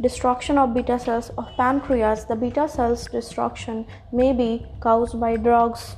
[0.00, 2.24] destruction of beta cells of pancreas.
[2.24, 5.96] The beta cells destruction may be caused by drugs,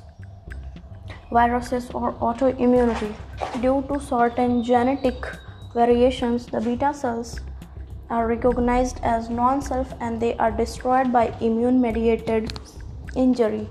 [1.31, 3.15] viruses, or autoimmunity.
[3.61, 5.15] Due to certain genetic
[5.75, 7.41] variations, the beta cells
[8.11, 12.53] are recognized as non self and they are destroyed by immune mediated
[13.15, 13.69] injury.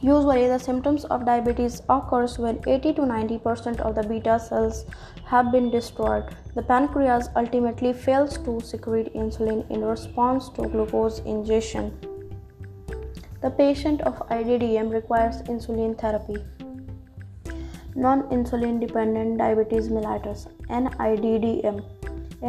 [0.00, 4.84] Usually, the symptoms of diabetes occurs when 80 to 90% of the beta cells
[5.34, 6.24] have been destroyed.
[6.54, 11.86] The pancreas ultimately fails to secrete insulin in response to glucose ingestion.
[13.42, 16.36] The patient of IDDM requires insulin therapy.
[18.04, 21.82] Non insulin dependent diabetes mellitus NIDDM.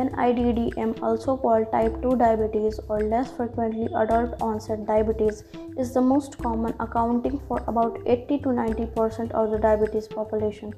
[0.04, 5.44] NIDDM, also called type 2 diabetes or less frequently adult onset diabetes,
[5.78, 10.74] is the most common, accounting for about 80 to 90 percent of the diabetes population.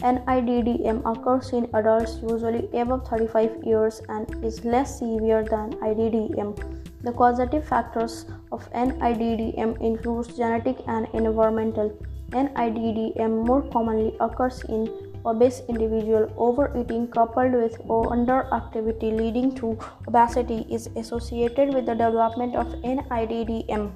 [0.00, 6.56] NIDDM occurs in adults usually above 35 years and is less severe than IDDM.
[7.02, 11.96] The causative factors of NIDDM include genetic and environmental.
[12.30, 14.88] NIDDM more commonly occurs in
[15.26, 19.78] obese individual overeating coupled with underactivity leading to
[20.08, 23.90] obesity is associated with the development of NIDDM.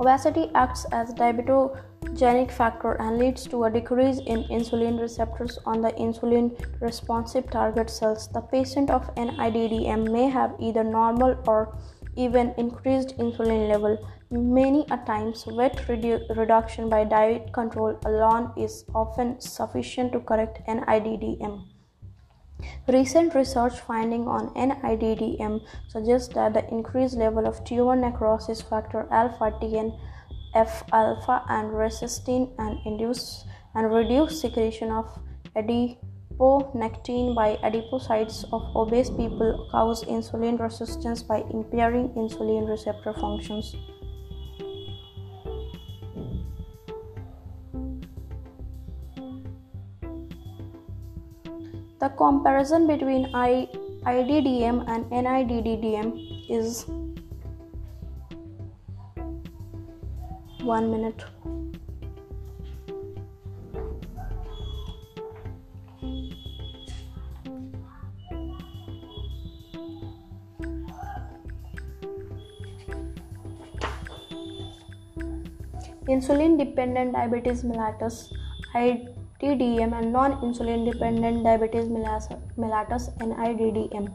[0.00, 1.12] Obesity acts as
[2.18, 6.50] diabetogenic factor and leads to a decrease in insulin receptors on the insulin
[6.80, 8.28] responsive target cells.
[8.28, 11.78] The patient of NIDDM may have either normal or
[12.16, 13.98] even increased insulin level.
[14.30, 20.60] Many a times, weight redu- reduction by diet control alone is often sufficient to correct
[20.66, 21.62] NIDDM.
[22.88, 29.52] Recent research finding on NIDDM suggests that the increased level of tumor necrosis factor alpha
[30.58, 33.44] TNF alpha and resistin and induce
[33.74, 35.06] and reduce secretion of
[35.54, 43.76] adiponectin by adipocytes of obese people cause insulin resistance by impairing insulin receptor functions.
[52.00, 53.68] The comparison between I,
[54.04, 56.86] IDDM and NIDDM is
[60.64, 61.24] 1 minute.
[76.08, 78.32] Insulin dependent diabetes mellitus
[78.74, 84.08] IDDM and non-insulin dependent diabetes mellitus NIDDM.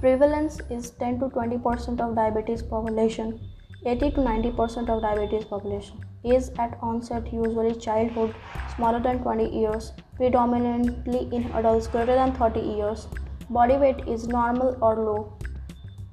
[0.00, 3.40] Prevalence is 10 to 20 percent of diabetes population,
[3.86, 6.04] 80 to 90 percent of diabetes population.
[6.24, 8.34] is at onset usually childhood,
[8.74, 13.06] smaller than 20 years, predominantly in adults greater than 30 years.
[13.50, 15.38] Body weight is normal or low.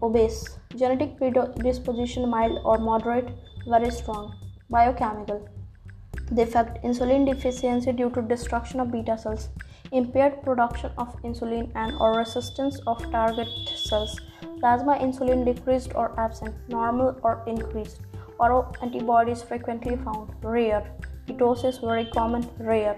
[0.01, 0.59] Obese.
[0.75, 3.29] Genetic predisposition mild or moderate,
[3.67, 4.35] very strong.
[4.69, 5.47] Biochemical
[6.33, 9.49] defect insulin deficiency due to destruction of beta cells
[9.91, 14.19] impaired production of insulin and or resistance of target cells.
[14.59, 18.01] Plasma insulin decreased or absent normal or increased.
[18.39, 20.83] Autoantibodies frequently found rare.
[21.27, 22.97] Ketosis very common rare.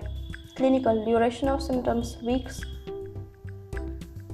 [0.56, 2.62] Clinical duration of symptoms weeks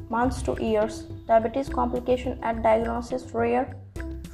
[0.10, 1.04] months to years.
[1.28, 3.76] Diabetes complication at diagnosis rare.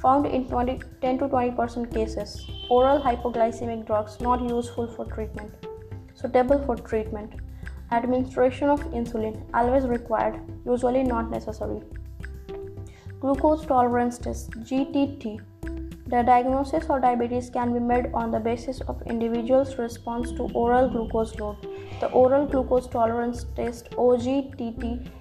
[0.02, 2.46] Found in 20, 10 to 20 percent cases.
[2.70, 5.66] Oral hypoglycemic drugs not useful for treatment.
[6.14, 7.34] Suitable for treatment
[7.92, 11.80] administration of insulin always required usually not necessary.
[13.20, 15.40] Glucose tolerance test gtt
[16.10, 20.88] the diagnosis of diabetes can be made on the basis of individual's response to oral
[20.88, 21.56] glucose load.
[22.00, 24.56] The oral glucose tolerance test ogtt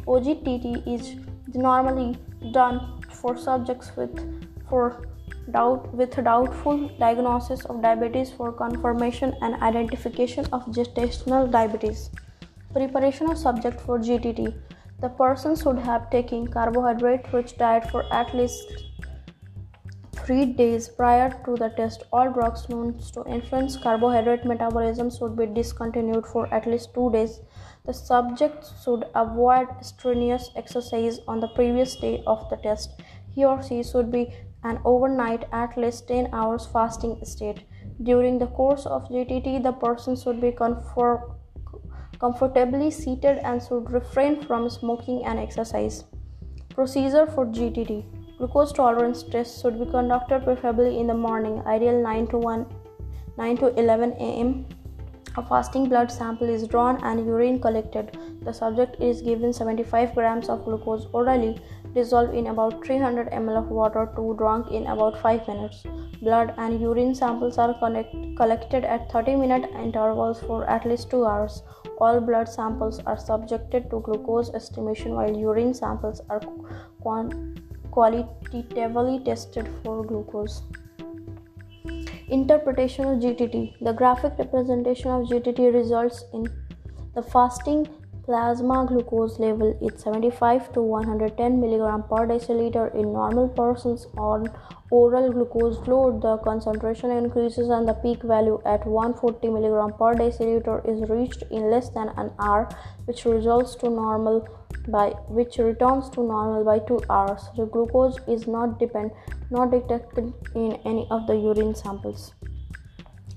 [0.07, 1.11] ogtt is
[1.53, 2.17] normally
[2.53, 2.79] done
[3.19, 4.23] for subjects with
[4.67, 5.05] for
[5.51, 12.09] doubt with doubtful diagnosis of diabetes for confirmation and identification of gestational diabetes.
[12.73, 14.53] Preparation of subject for GTT.
[15.01, 18.85] The person should have taken carbohydrate rich diet for at least
[20.15, 22.03] 3 days prior to the test.
[22.13, 27.39] All drugs known to influence carbohydrate metabolism should be discontinued for at least 2 days.
[27.87, 33.01] The subject should avoid strenuous exercise on the previous day of the test.
[33.33, 34.31] He or she should be
[34.63, 37.65] an overnight at least 10 hours fasting state.
[38.03, 41.38] During the course of GTT, the person should be comfort-
[42.19, 46.03] comfortably seated and should refrain from smoking and exercise.
[46.69, 48.03] Procedure for GTT
[48.39, 52.65] Glucose tolerance test should be conducted preferably in the morning, ideal 9 to 1
[53.37, 54.65] 9 to 11 am.
[55.35, 58.17] A fasting blood sample is drawn and urine collected.
[58.43, 61.61] The subject is given 75 grams of glucose orally
[61.93, 65.83] dissolved in about 300 ml of water to drunk in about 5 minutes.
[66.21, 67.73] Blood and urine samples are
[68.37, 71.61] collected at 30 minute intervals for at least 2 hours.
[71.99, 76.41] All blood samples are subjected to glucose estimation while urine samples are
[77.91, 80.61] qualitatively tested for glucose.
[82.29, 86.47] Interpretation of GTT The graphic representation of GTT results in
[87.15, 87.87] the fasting
[88.29, 94.45] plasma glucose level is 75 to 110 mg per deciliter in normal persons on
[94.91, 96.21] oral glucose load.
[96.21, 101.71] The concentration increases and the peak value at 140 mg per deciliter is reached in
[101.71, 102.69] less than an hour
[103.05, 104.47] which results to normal
[104.87, 105.07] by
[105.39, 107.49] which returns to normal by 2 hours.
[107.57, 109.09] The glucose is not depend
[109.49, 112.31] not detected in any of the urine samples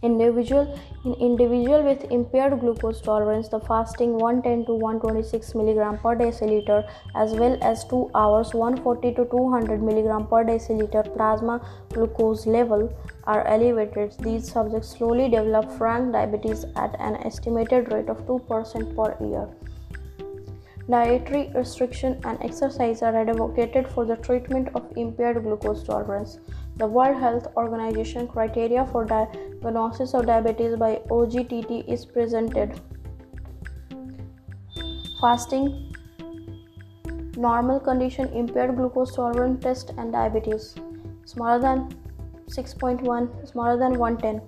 [0.03, 6.79] individual in individual with impaired glucose tolerance the fasting 110 to 126 mg per deciliter
[7.25, 11.59] as well as 2 hours 140 to 200 mg per deciliter plasma
[11.95, 12.89] glucose level
[13.35, 19.11] are elevated these subjects slowly develop frank diabetes at an estimated rate of 2% per
[19.27, 19.47] year
[20.91, 26.41] Dietary restriction and exercise are advocated for the treatment of impaired glucose tolerance.
[26.77, 32.81] The World Health Organization criteria for diagnosis of diabetes by OGTT is presented.
[35.21, 35.95] Fasting,
[37.37, 40.75] normal condition, impaired glucose tolerance test, and diabetes.
[41.25, 41.95] Smaller than
[42.47, 44.41] 6.1, smaller than 110.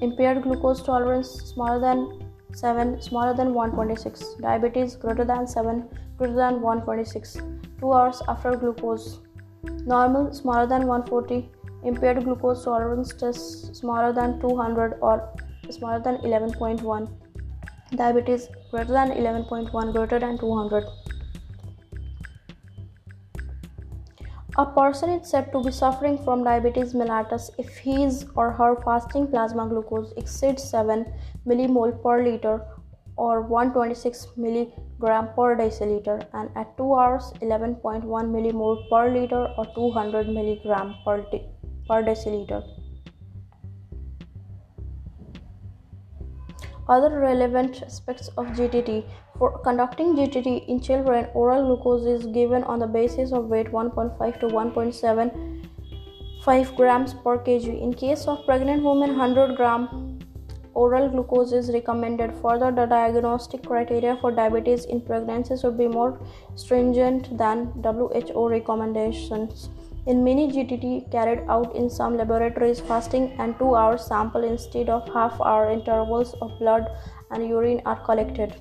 [0.00, 2.22] Impaired glucose tolerance smaller than
[2.54, 5.88] 7 smaller than 126 diabetes greater than 7
[6.18, 7.38] greater than 126
[7.80, 9.20] 2 hours after glucose
[9.64, 11.48] normal smaller than 140
[11.84, 15.32] impaired glucose tolerance test smaller than 200 or
[15.70, 17.08] smaller than 11.1
[17.96, 20.84] diabetes greater than 11.1 greater than 200
[24.58, 29.26] A person is said to be suffering from diabetes mellitus if his or her fasting
[29.26, 31.06] plasma glucose exceeds 7
[31.46, 32.60] millimole per liter
[33.16, 38.04] or 126 milligram per deciliter and at 2 hours 11.1
[38.34, 41.46] millimole per liter or 200 milligram per, de-
[41.88, 42.62] per deciliter.
[46.88, 49.04] Other relevant aspects of GTT
[49.38, 54.40] for conducting GTT in children, oral glucose is given on the basis of weight 1.5
[54.40, 57.80] to 1.75 grams per kg.
[57.80, 60.01] In case of pregnant women, 100 gram
[60.74, 62.32] oral glucose is recommended.
[62.42, 66.18] Further, the diagnostic criteria for diabetes in pregnancy should be more
[66.54, 69.68] stringent than WHO recommendations.
[70.06, 75.08] In many GTT carried out in some laboratories, fasting and 2 hour sample instead of
[75.14, 76.88] half hour intervals of blood
[77.30, 78.56] and urine are collected.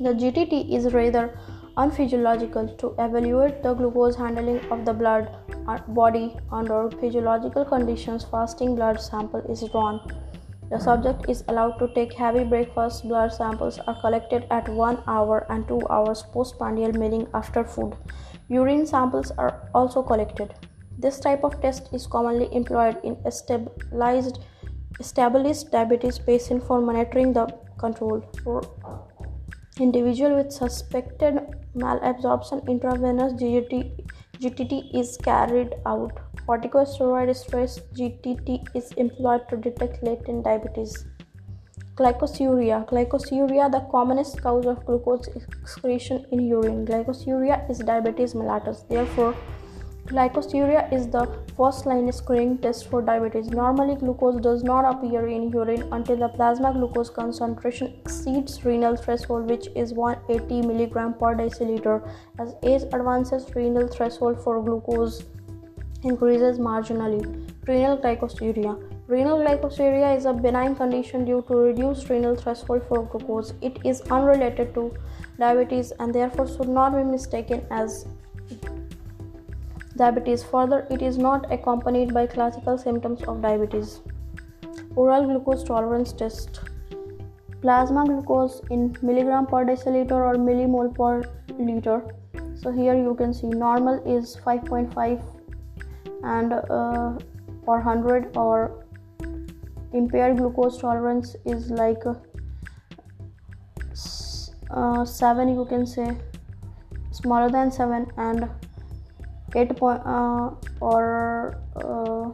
[0.00, 1.38] The GTT is rather
[1.76, 5.28] unphysiological to evaluate the glucose handling of the blood
[5.66, 10.00] uh, body under physiological conditions fasting blood sample is drawn
[10.74, 15.36] the subject is allowed to take heavy breakfast blood samples are collected at 1 hour
[15.48, 17.92] and 2 hours postprandial meaning after food.
[18.48, 20.54] Urine samples are also collected.
[21.04, 24.40] This type of test is commonly employed in stabilized
[25.04, 27.46] established diabetes patient for monitoring the
[27.78, 28.20] control.
[28.42, 28.60] For
[29.86, 31.40] individual with suspected
[31.84, 33.78] malabsorption intravenous GTT,
[34.40, 36.12] GTT is carried out.
[36.46, 41.06] Corticosteroid stress GTT is employed to detect latent diabetes.
[41.96, 42.84] Glycosuria.
[42.88, 46.84] Glycosuria, the commonest cause of glucose excretion in urine.
[46.84, 48.86] Glycosuria is diabetes mellitus.
[48.88, 49.34] Therefore,
[50.06, 51.26] Glycosuria is the
[51.56, 53.48] first line screening test for diabetes.
[53.48, 59.48] Normally, glucose does not appear in urine until the plasma glucose concentration exceeds renal threshold,
[59.48, 62.06] which is 180 mg per deciliter.
[62.38, 65.24] As age advances, renal threshold for glucose
[66.02, 67.22] increases marginally.
[67.66, 68.76] Renal glycosuria.
[69.06, 73.54] Renal glycosuria is a benign condition due to reduced renal threshold for glucose.
[73.62, 74.94] It is unrelated to
[75.38, 78.06] diabetes and therefore should not be mistaken as
[79.96, 80.42] diabetes.
[80.42, 84.00] Further, it is not accompanied by classical symptoms of diabetes.
[84.96, 86.60] Oral glucose tolerance test.
[87.60, 91.22] Plasma glucose in milligram per deciliter or millimole per
[91.58, 92.02] liter.
[92.54, 95.22] So here you can see normal is 5.5
[96.22, 97.18] and uh,
[97.66, 98.84] or 100 or
[99.92, 102.14] impaired glucose tolerance is like uh,
[104.70, 106.16] uh, 7 you can say
[107.12, 108.48] smaller than 7 and
[109.54, 110.50] 8 point uh,
[110.80, 112.30] or uh,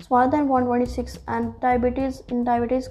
[0.00, 2.88] smaller than 126 and diabetes in diabetes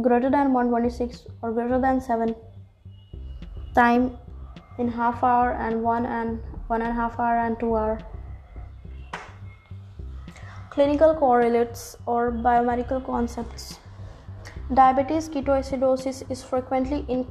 [0.00, 2.34] greater than 126 or greater than 7
[3.74, 4.16] time
[4.78, 7.98] in half hour and one and one and half hour and two hour.
[10.70, 13.78] Clinical correlates or biomedical concepts.
[14.72, 17.26] Diabetes ketoacidosis is frequently in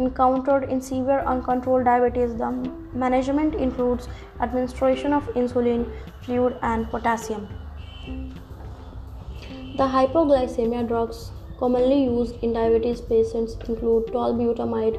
[0.00, 2.36] encountered in severe uncontrolled diabetes.
[2.44, 2.50] The
[2.92, 4.08] management includes
[4.40, 5.90] administration of insulin,
[6.22, 7.48] fluid, and potassium.
[9.76, 11.30] The hypoglycemia drugs
[11.60, 14.94] Commonly used in diabetes patients include tolbutamide,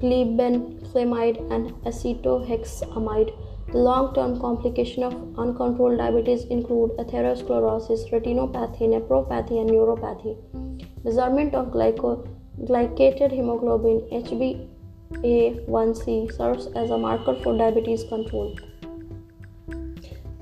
[0.00, 3.30] glibenclamide, and acetohexamide.
[3.70, 10.34] The long-term complications of uncontrolled diabetes include atherosclerosis, retinopathy, nephropathy, and neuropathy.
[11.04, 12.26] Measurement of glyco-
[12.64, 14.00] glycated hemoglobin
[15.22, 18.56] HbA1c serves as a marker for diabetes control.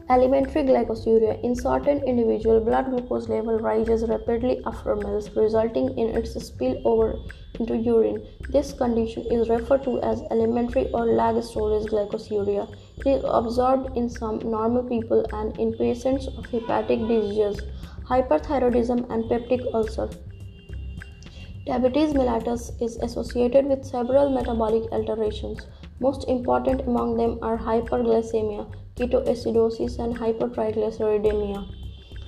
[0.09, 1.43] Alimentary glycosuria.
[1.43, 7.19] In certain individuals, blood glucose level rises rapidly after meals, resulting in its spillover
[7.59, 8.25] into urine.
[8.51, 12.69] This condition is referred to as alimentary or lag storage glycosuria.
[12.99, 17.61] It is observed in some normal people and in patients of hepatic diseases,
[18.05, 20.09] hyperthyroidism, and peptic ulcer.
[21.67, 25.67] Diabetes mellitus is associated with several metabolic alterations.
[25.99, 31.67] Most important among them are hyperglycemia, ketoacidosis, and hypertriglyceridemia.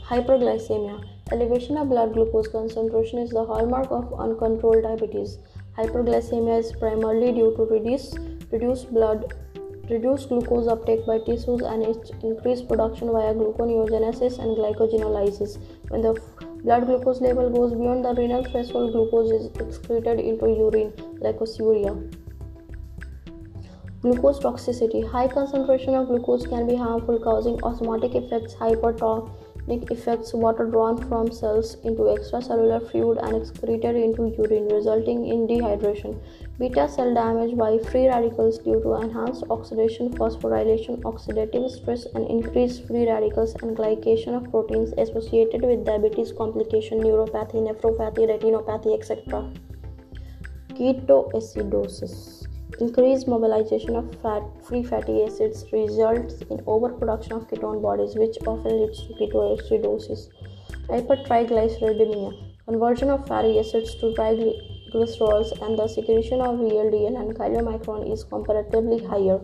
[0.08, 5.38] Hyperglycemia Elevation of blood glucose concentration is the hallmark of uncontrolled diabetes.
[5.76, 8.18] Hyperglycemia is primarily due to reduced,
[8.50, 9.32] reduced blood
[9.88, 15.58] reduced glucose uptake by tissues and its increased production via gluconeogenesis and glycogenolysis.
[15.88, 16.20] When the
[16.62, 21.92] blood glucose level goes beyond the renal threshold, glucose is excreted into urine, glycosuria.
[24.00, 30.66] Glucose toxicity High concentration of glucose can be harmful, causing osmotic effects, hypertonic effects, water
[30.66, 36.16] drawn from cells into extracellular fluid and excreted into urine, resulting in dehydration.
[36.60, 42.84] Beta cell damage by free radicals due to enhanced oxidation, phosphorylation, oxidative stress, and increased
[42.88, 49.48] free radicals and glycation of proteins associated with diabetes complication, neuropathy, nephropathy, retinopathy, etc.
[50.70, 52.44] Ketoacidosis
[52.80, 58.80] Increased mobilization of fat, free fatty acids results in overproduction of ketone bodies, which often
[58.80, 60.28] leads to ketoacidosis.
[60.88, 64.12] Hypertriglyceridemia conversion of fatty acids to
[64.88, 69.40] triglycerols and the secretion of VLDL and chylomicron is comparatively higher.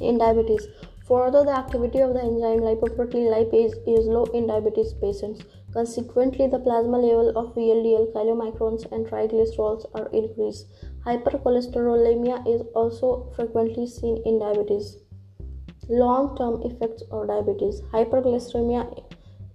[0.00, 0.66] In diabetes,
[1.06, 5.44] further the activity of the enzyme lipoprotein lipase is low in diabetes patients.
[5.72, 10.66] Consequently, the plasma level of VLDL, chylomicrons, and triglycerols are increased.
[11.04, 14.98] Hypercholesterolemia is also frequently seen in diabetes.
[15.88, 17.82] Long term effects of diabetes.
[17.92, 19.02] Hyperglycemia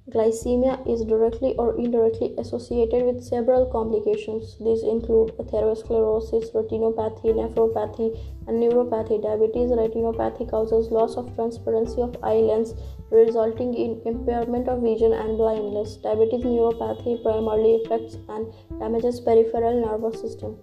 [0.09, 4.55] glycemia is directly or indirectly associated with several complications.
[4.59, 9.21] These include atherosclerosis, retinopathy, nephropathy, and neuropathy.
[9.21, 12.73] Diabetes retinopathy causes loss of transparency of eye lens,
[13.11, 15.97] resulting in impairment of vision and blindness.
[15.97, 20.57] Diabetes neuropathy primarily affects and damages peripheral nervous system.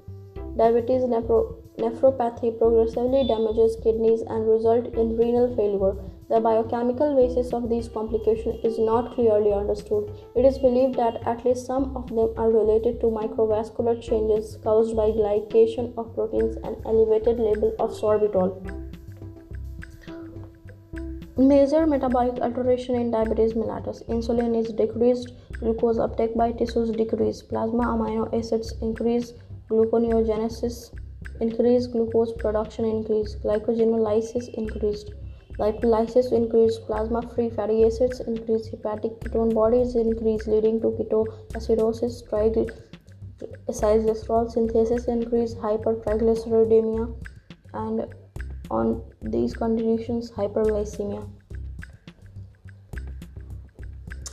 [0.56, 5.96] Diabetes nephro- nephropathy progressively damages kidneys and result in renal failure.
[6.28, 10.10] The biochemical basis of these complications is not clearly understood.
[10.34, 14.96] It is believed that at least some of them are related to microvascular changes caused
[14.96, 18.50] by glycation of proteins and elevated level of sorbitol.
[21.38, 24.02] Major metabolic alteration in diabetes mellitus.
[24.08, 29.34] Insulin is decreased, glucose uptake by tissues decrease, plasma amino acids increase,
[29.70, 30.92] gluconeogenesis
[31.40, 35.12] increased, glucose production increased, glycogenolysis increased,
[35.58, 42.22] lipolysis increased, plasma free fatty acids increase hepatic ketone bodies increase leading to ketoacidosis,
[43.38, 47.14] triglycerol synthesis increased, hypertriglyceridemia,
[47.74, 48.06] and
[48.70, 51.28] on these conditions, hyperglycemia.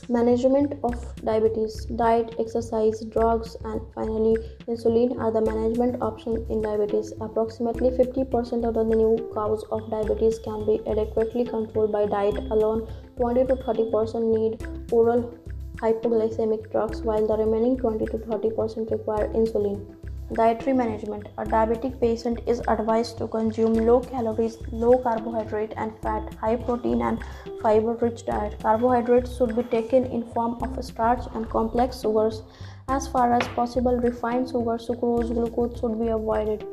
[0.09, 0.93] Management of
[1.23, 4.35] diabetes, diet, exercise, drugs, and finally
[4.67, 7.13] insulin are the management options in diabetes.
[7.21, 12.85] Approximately 50% of the new cause of diabetes can be adequately controlled by diet alone.
[13.15, 15.33] 20 to 30% need oral
[15.77, 20.02] hypoglycemic drugs, while the remaining 20 to 30% require insulin.
[20.35, 26.33] Dietary management A diabetic patient is advised to consume low calories, low carbohydrate and fat,
[26.35, 27.19] high protein and
[27.61, 28.57] fiber rich diet.
[28.59, 32.41] Carbohydrates should be taken in form of starch and complex sugars.
[32.87, 36.65] As far as possible, refined sugar, sucrose, glucose should be avoided.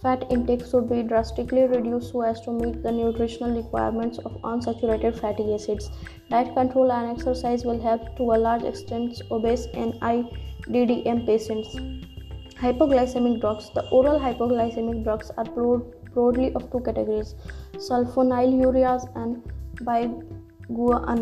[0.00, 5.18] Fat intake should be drastically reduced so as to meet the nutritional requirements of unsaturated
[5.18, 5.90] fatty acids.
[6.30, 11.76] Diet control and exercise will help to a large extent obese and IDDM patients.
[12.60, 13.70] Hypoglycemic drugs.
[13.72, 17.36] The oral hypoglycemic drugs are broadly of two categories
[17.76, 19.42] sulfonylureas and
[20.68, 21.12] biguanides.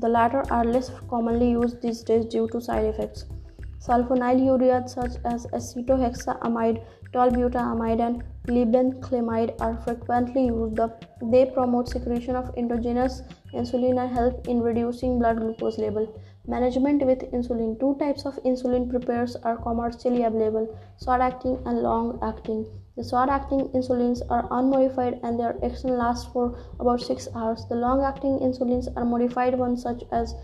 [0.00, 3.26] The latter are less commonly used these days due to side effects.
[3.78, 6.82] Sulfonylureas such as acetohexamide,
[7.12, 10.80] tolbutamide, and glibenclamide are frequently used.
[11.22, 13.22] They promote secretion of endogenous
[13.54, 16.12] insulin and help in reducing blood glucose level.
[16.48, 17.78] Management with insulin.
[17.80, 22.64] Two types of insulin prepares are commercially available short acting and long acting.
[22.96, 27.64] The short acting insulins are unmodified and their action lasts for about 6 hours.
[27.68, 30.36] The long acting insulins are modified ones such as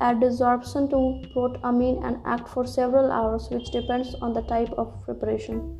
[0.00, 5.78] adsorption to protamine and act for several hours, which depends on the type of preparation.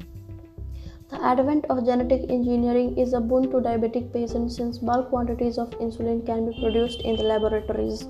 [1.08, 5.70] The advent of genetic engineering is a boon to diabetic patients since bulk quantities of
[5.78, 8.06] insulin can be produced in the laboratories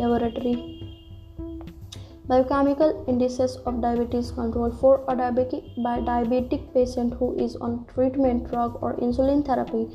[0.00, 0.56] laboratory.
[2.30, 8.94] Biochemical indices of diabetes control for a diabetic, patient who is on treatment drug or
[8.98, 9.88] insulin therapy.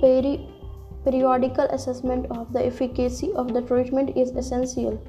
[0.00, 0.48] Peri-
[1.04, 5.00] periodical assessment of the efficacy of the treatment is essential.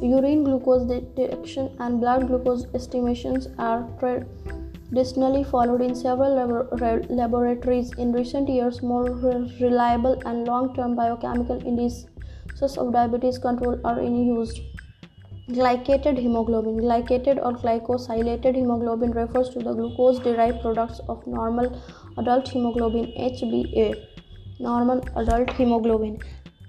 [0.00, 7.92] Urine glucose detection and blood glucose estimations are traditionally followed in several lab- laboratories.
[7.98, 9.10] In recent years, more
[9.60, 12.06] reliable and long term biochemical indices
[12.62, 14.60] of diabetes control are in use.
[15.48, 16.76] Glycated hemoglobin.
[16.78, 21.82] Glycated or glycosylated hemoglobin refers to the glucose derived products of normal
[22.18, 23.94] adult hemoglobin HbA.
[24.58, 26.18] Normal adult hemoglobin.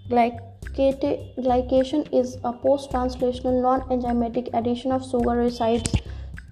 [0.09, 5.93] Glycated, glycation is a post translational non enzymatic addition of sugar resides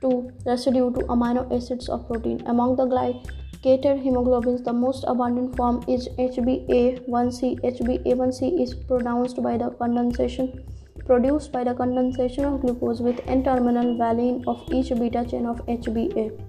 [0.01, 2.41] to residue to amino acids of protein.
[2.45, 7.59] Among the glycated Glycated hemoglobins, the most abundant form is HbA1c.
[7.59, 10.63] HbA1c is produced by the condensation
[11.05, 16.48] produced by the condensation of glucose with N-terminal valine of each beta chain of HbA.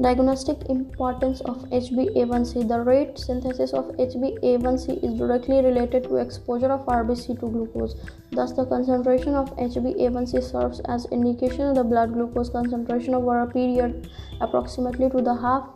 [0.00, 2.68] Diagnostic importance of HbA1c.
[2.68, 7.96] The rate synthesis of HbA1c is directly related to exposure of RBC to glucose.
[8.30, 13.46] Thus, the concentration of HbA1c serves as indication of the blood glucose concentration over a
[13.48, 14.08] period
[14.40, 15.68] approximately to the half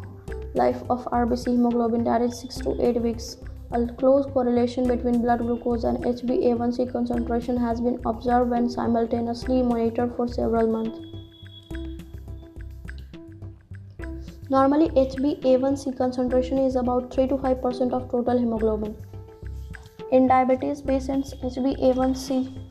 [0.54, 3.38] life of RBC hemoglobin, that is 6 to 8 weeks.
[3.72, 10.14] A close correlation between blood glucose and HbA1c concentration has been observed when simultaneously monitored
[10.14, 11.11] for several months.
[14.52, 18.94] Normally, HbA1c concentration is about 3 to 5% of total hemoglobin.
[20.10, 22.61] In diabetes patients, HbA1c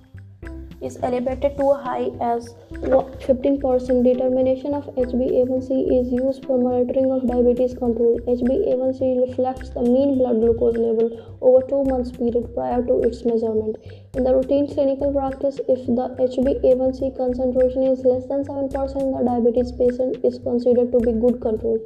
[0.82, 5.69] is elevated to a high as 15% determination of HbA1c
[5.99, 8.19] is used for monitoring of diabetes control.
[8.27, 13.77] HbA1c reflects the mean blood glucose level over 2 months period prior to its measurement.
[14.15, 19.71] In the routine clinical practice, if the HbA1c concentration is less than 7%, the diabetes
[19.71, 21.79] patient is considered to be good control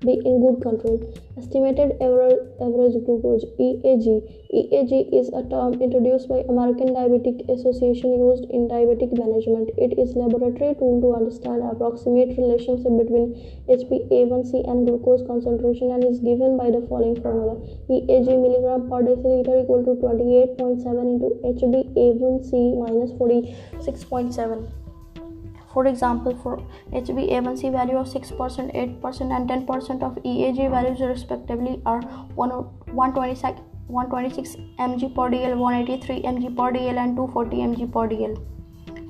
[0.00, 0.98] be in good control.
[1.36, 4.06] Estimated average, glucose EAG.
[4.52, 9.70] EAG is a term introduced by American Diabetic Association used in diabetic management.
[9.76, 13.36] It is laboratory tool to understand approximate relationship between
[13.68, 17.60] HbA1c and glucose concentration and is given by the following formula.
[17.90, 20.80] EAG milligram per deciliter equal to 28.7
[21.12, 24.79] into HbA1c minus 46.7.
[25.72, 26.56] For example, for
[26.92, 32.00] HbA1c value of 6%, 8%, and 10% of EAG values respectively are
[32.34, 38.36] 126, 126 mg per dl, 183 mg per dl, and 240 mg per dl.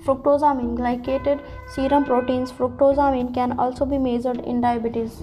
[0.04, 1.42] Fructosamine, glycated
[1.74, 5.22] serum proteins, fructosamine can also be measured in diabetes.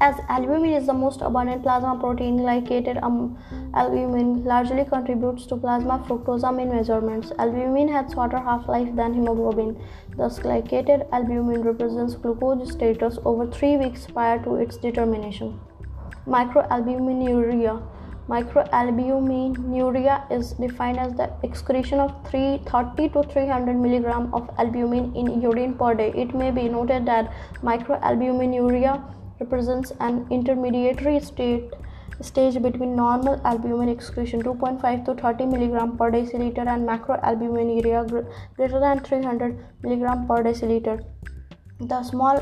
[0.00, 3.38] As albumin is the most abundant plasma protein, glycated um,
[3.74, 7.32] albumin largely contributes to plasma fructosamine measurements.
[7.38, 9.80] Albumin has shorter half-life than hemoglobin.
[10.16, 15.58] Thus, glycated albumin represents glucose status over 3 weeks prior to its determination.
[16.26, 17.82] Microalbuminuria
[18.28, 25.74] Microalbuminuria is defined as the excretion of 330 to 300 mg of albumin in urine
[25.74, 26.10] per day.
[26.16, 27.30] It may be noted that
[27.62, 29.02] microalbuminuria
[29.40, 31.70] represents an intermediary state
[32.20, 38.02] stage between normal albumin excretion 2.5 to 30 mg per deciliter and macroalbuminuria
[38.56, 41.04] greater than 300 mg per deciliter.
[41.80, 42.40] The small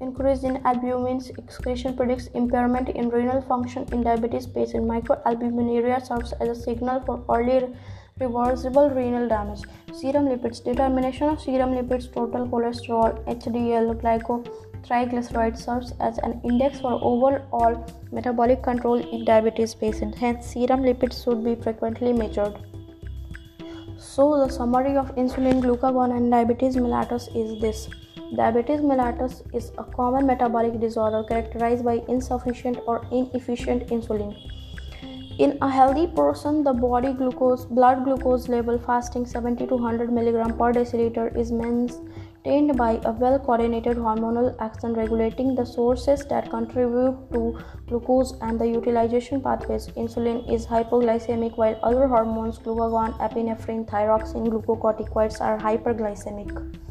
[0.00, 4.86] increase in albumin excretion predicts impairment in renal function in diabetes patients.
[4.86, 7.74] Microalbuminuria serves as a signal for early
[8.20, 9.62] reversible renal damage.
[9.92, 14.46] Serum lipids determination of serum lipids, total cholesterol, HDL, glyco
[14.82, 20.18] triglyceride serves as an index for overall metabolic control in diabetes patients.
[20.18, 22.56] Hence, serum lipids should be frequently measured.
[23.98, 27.88] So, the summary of insulin glucagon and diabetes mellitus is this.
[28.36, 34.36] Diabetes mellitus is a common metabolic disorder characterized by insufficient or inefficient insulin.
[35.38, 40.58] In a healthy person, the body glucose blood glucose level fasting 70 to 100 mg
[40.58, 41.92] per deciliter is maintained
[42.48, 47.42] obtained by a well coordinated hormonal action regulating the sources that contribute to
[47.88, 49.88] glucose and the utilization pathways.
[49.88, 56.87] Insulin is hypoglycemic while other hormones, glucagon, epinephrine, thyroxine, glucocorticoids, are hyperglycemic.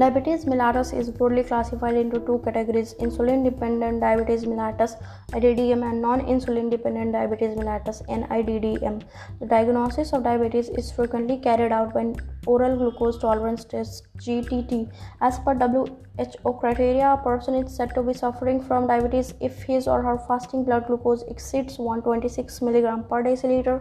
[0.00, 4.92] Diabetes mellitus is broadly classified into two categories insulin dependent diabetes mellitus
[5.32, 9.00] IDDM and non insulin dependent diabetes mellitus NIDDM.
[9.40, 12.12] The diagnosis of diabetes is frequently carried out by
[12.46, 14.92] oral glucose tolerance test GTT.
[15.22, 19.88] As per WHO criteria, a person is said to be suffering from diabetes if his
[19.88, 23.80] or her fasting blood glucose exceeds 126 mg per deciliter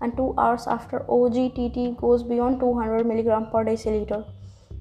[0.00, 4.24] and 2 hours after OGTT goes beyond 200 mg per deciliter.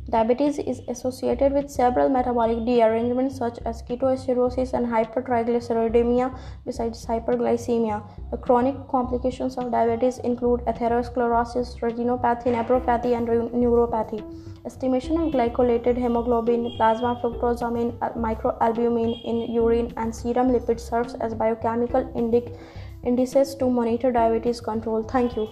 [0.08, 8.04] Diabetes is associated with several metabolic derangements such as ketoacidosis and hypertriglyceridemia besides hyperglycemia.
[8.30, 14.22] The chronic complications of diabetes include atherosclerosis, retinopathy, nephropathy, and neuropathy.
[14.64, 22.06] Estimation of glycolated hemoglobin, plasma fructosamine, microalbumin in urine, and serum lipid serves as biochemical
[22.16, 22.56] indic-
[23.04, 25.02] indices to monitor diabetes control.
[25.02, 25.50] Thank you.